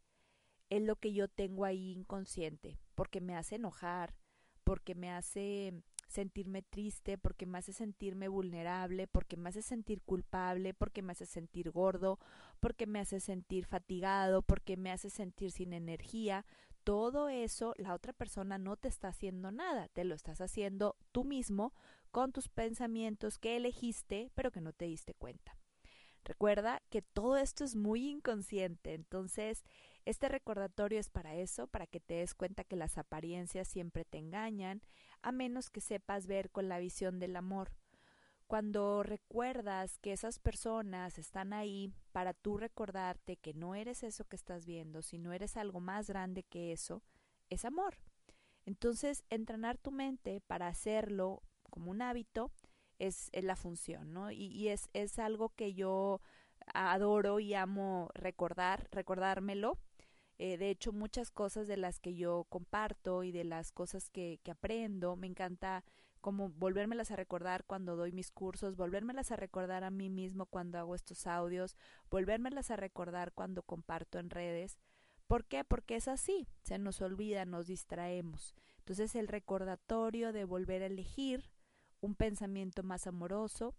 es 0.69 0.82
lo 0.82 0.96
que 0.96 1.13
yo 1.13 1.28
tengo 1.28 1.65
ahí 1.65 1.91
inconsciente, 1.91 2.80
porque 2.96 3.22
me 3.22 3.36
hace 3.36 3.56
enojar, 3.56 4.15
porque 4.63 4.95
me 4.95 5.12
hace 5.12 5.73
sentirme 6.08 6.62
triste, 6.62 7.17
porque 7.17 7.45
me 7.45 7.58
hace 7.58 7.73
sentirme 7.73 8.28
vulnerable, 8.28 9.08
porque 9.08 9.36
me 9.36 9.49
hace 9.49 9.62
sentir 9.62 10.02
culpable, 10.02 10.73
porque 10.73 11.02
me 11.02 11.13
hace 11.13 11.26
sentir 11.26 11.71
gordo, 11.71 12.19
porque 12.60 12.86
me 12.86 12.99
hace 12.99 13.19
sentir 13.19 13.65
fatigado, 13.65 14.41
porque 14.43 14.78
me 14.78 14.91
hace 14.91 15.10
sentir 15.10 15.52
sin 15.52 15.73
energía. 15.73 16.45
Todo 16.84 17.30
eso 17.30 17.73
la 17.78 17.93
otra 17.93 18.13
persona 18.13 18.58
no 18.58 18.76
te 18.76 18.89
está 18.89 19.08
haciendo 19.08 19.52
nada, 19.52 19.88
te 19.88 20.04
lo 20.04 20.15
estás 20.15 20.41
haciendo 20.41 20.97
tú 21.12 21.23
mismo 21.23 21.73
con 22.12 22.32
tus 22.32 22.49
pensamientos 22.49 23.39
que 23.39 23.56
elegiste 23.56 24.30
pero 24.36 24.52
que 24.52 24.62
no 24.62 24.73
te 24.73 24.86
diste 24.86 25.13
cuenta. 25.13 25.58
Recuerda 26.26 26.82
que 26.89 27.02
todo 27.02 27.38
esto 27.38 27.63
es 27.63 27.76
muy 27.76 28.08
inconsciente, 28.08 28.93
entonces 28.93 29.63
este 30.06 30.28
recordatorio 30.28 31.00
es 31.00 31.10
para 31.10 31.36
eso, 31.36 31.68
para 31.68 31.88
que 31.88 32.00
te 32.00 32.16
des 32.16 32.34
cuenta 32.34 32.63
que 32.63 32.76
las 32.76 32.98
apariencias 32.98 33.68
siempre 33.68 34.06
te 34.06 34.18
engañan, 34.18 34.82
a 35.22 35.32
menos 35.32 35.70
que 35.70 35.82
sepas 35.82 36.28
ver 36.28 36.50
con 36.52 36.68
la 36.68 36.80
visión 36.80 37.20
del 37.20 37.36
amor. 37.36 37.72
Cuando 38.48 39.04
recuerdas 39.04 39.98
que 40.00 40.12
esas 40.12 40.39
personas 40.39 41.18
están 41.18 41.54
ahí 41.54 41.92
para 42.12 42.34
tú 42.34 42.58
recordarte 42.58 43.38
que 43.38 43.54
no 43.54 43.74
eres 43.74 44.04
eso 44.04 44.26
que 44.26 44.36
estás 44.36 44.66
viendo, 44.66 45.02
sino 45.02 45.32
eres 45.34 45.58
algo 45.58 45.80
más 45.80 46.08
grande 46.08 46.44
que 46.44 46.72
eso, 46.72 47.02
es 47.50 47.66
amor. 47.66 47.98
Entonces, 48.66 49.24
entrenar 49.30 49.78
tu 49.78 49.92
mente 49.92 50.42
para 50.42 50.68
hacerlo 50.68 51.42
como 51.70 51.92
un 51.92 52.02
hábito, 52.02 52.52
es, 53.00 53.32
la 53.34 53.56
función, 53.56 54.13
¿no? 54.13 54.32
Y, 54.32 54.46
y 54.46 54.70
es, 54.70 54.89
es 54.94 55.20
algo 55.20 55.50
que 55.50 55.74
yo 55.74 56.22
adoro 56.74 57.39
y 57.39 57.54
amo 57.54 58.10
recordar, 58.13 58.88
recordármelo. 58.92 59.78
Eh, 60.39 60.58
de 60.58 60.69
hecho, 60.69 60.91
muchas 60.91 61.32
cosas 61.32 61.67
de 61.67 61.78
las 61.78 62.00
que 62.00 62.15
yo 62.15 62.46
comparto 62.50 63.24
y 63.24 63.32
de 63.32 63.43
las 63.43 63.72
cosas 63.72 64.10
que, 64.10 64.39
aprendo, 64.50 65.15
me 65.15 65.28
encanta 65.28 65.84
como 66.22 66.50
volvérmelas 66.50 67.12
a 67.12 67.17
recordar 67.17 67.65
cuando 67.65 67.96
doy 67.96 68.13
mis 68.13 68.32
cursos, 68.32 68.78
volvérmelas 68.78 69.32
a 69.32 69.36
recordar 69.36 69.84
a 69.84 69.91
mí 69.91 70.10
mismo 70.10 70.46
cuando 70.46 70.80
hago 70.80 70.96
estos 70.96 71.28
audios, 71.28 71.76
volvérmelas 72.10 72.72
a 72.72 72.78
recordar 72.78 73.34
cuando 73.34 73.62
comparto 73.63 74.19
en 74.19 74.30
redes. 74.30 74.78
¿Por 75.28 75.46
qué? 75.46 75.63
Porque 75.63 75.96
es 75.96 76.08
así, 76.08 76.48
se 76.62 76.78
nos 76.78 77.02
olvida, 77.02 77.46
nos 77.46 77.67
distraemos. 77.67 78.56
Entonces 78.80 79.15
el 79.15 79.28
recordatorio 79.28 80.32
de 80.32 80.46
volver 80.46 80.82
a 80.82 80.88
elegir 80.88 81.50
un 82.00 82.15
pensamiento 82.15 82.84
más 82.84 83.08
amoroso, 83.08 83.76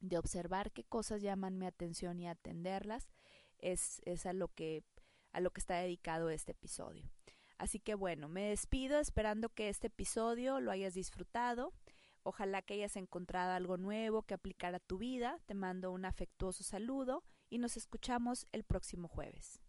de 0.00 0.18
observar 0.18 0.72
qué 0.72 0.84
cosas 0.84 1.22
llaman 1.22 1.58
mi 1.58 1.66
atención 1.66 2.20
y 2.20 2.28
atenderlas, 2.28 3.08
es, 3.58 4.00
es 4.04 4.26
a 4.26 4.32
lo 4.32 4.48
que 4.48 4.84
a 5.34 5.40
lo 5.40 5.50
que 5.52 5.60
está 5.60 5.74
dedicado 5.74 6.30
este 6.30 6.52
episodio. 6.52 7.10
Así 7.58 7.78
que 7.78 7.94
bueno, 7.94 8.28
me 8.28 8.48
despido 8.48 8.98
esperando 8.98 9.48
que 9.48 9.68
este 9.68 9.88
episodio 9.88 10.60
lo 10.60 10.70
hayas 10.70 10.94
disfrutado. 10.94 11.72
Ojalá 12.22 12.62
que 12.62 12.74
hayas 12.74 12.96
encontrado 12.96 13.52
algo 13.52 13.76
nuevo 13.76 14.22
que 14.22 14.34
aplicar 14.34 14.74
a 14.74 14.80
tu 14.80 14.98
vida. 14.98 15.38
Te 15.46 15.54
mando 15.54 15.92
un 15.92 16.04
afectuoso 16.04 16.64
saludo 16.64 17.22
y 17.50 17.58
nos 17.58 17.76
escuchamos 17.76 18.46
el 18.52 18.64
próximo 18.64 19.08
jueves. 19.08 19.63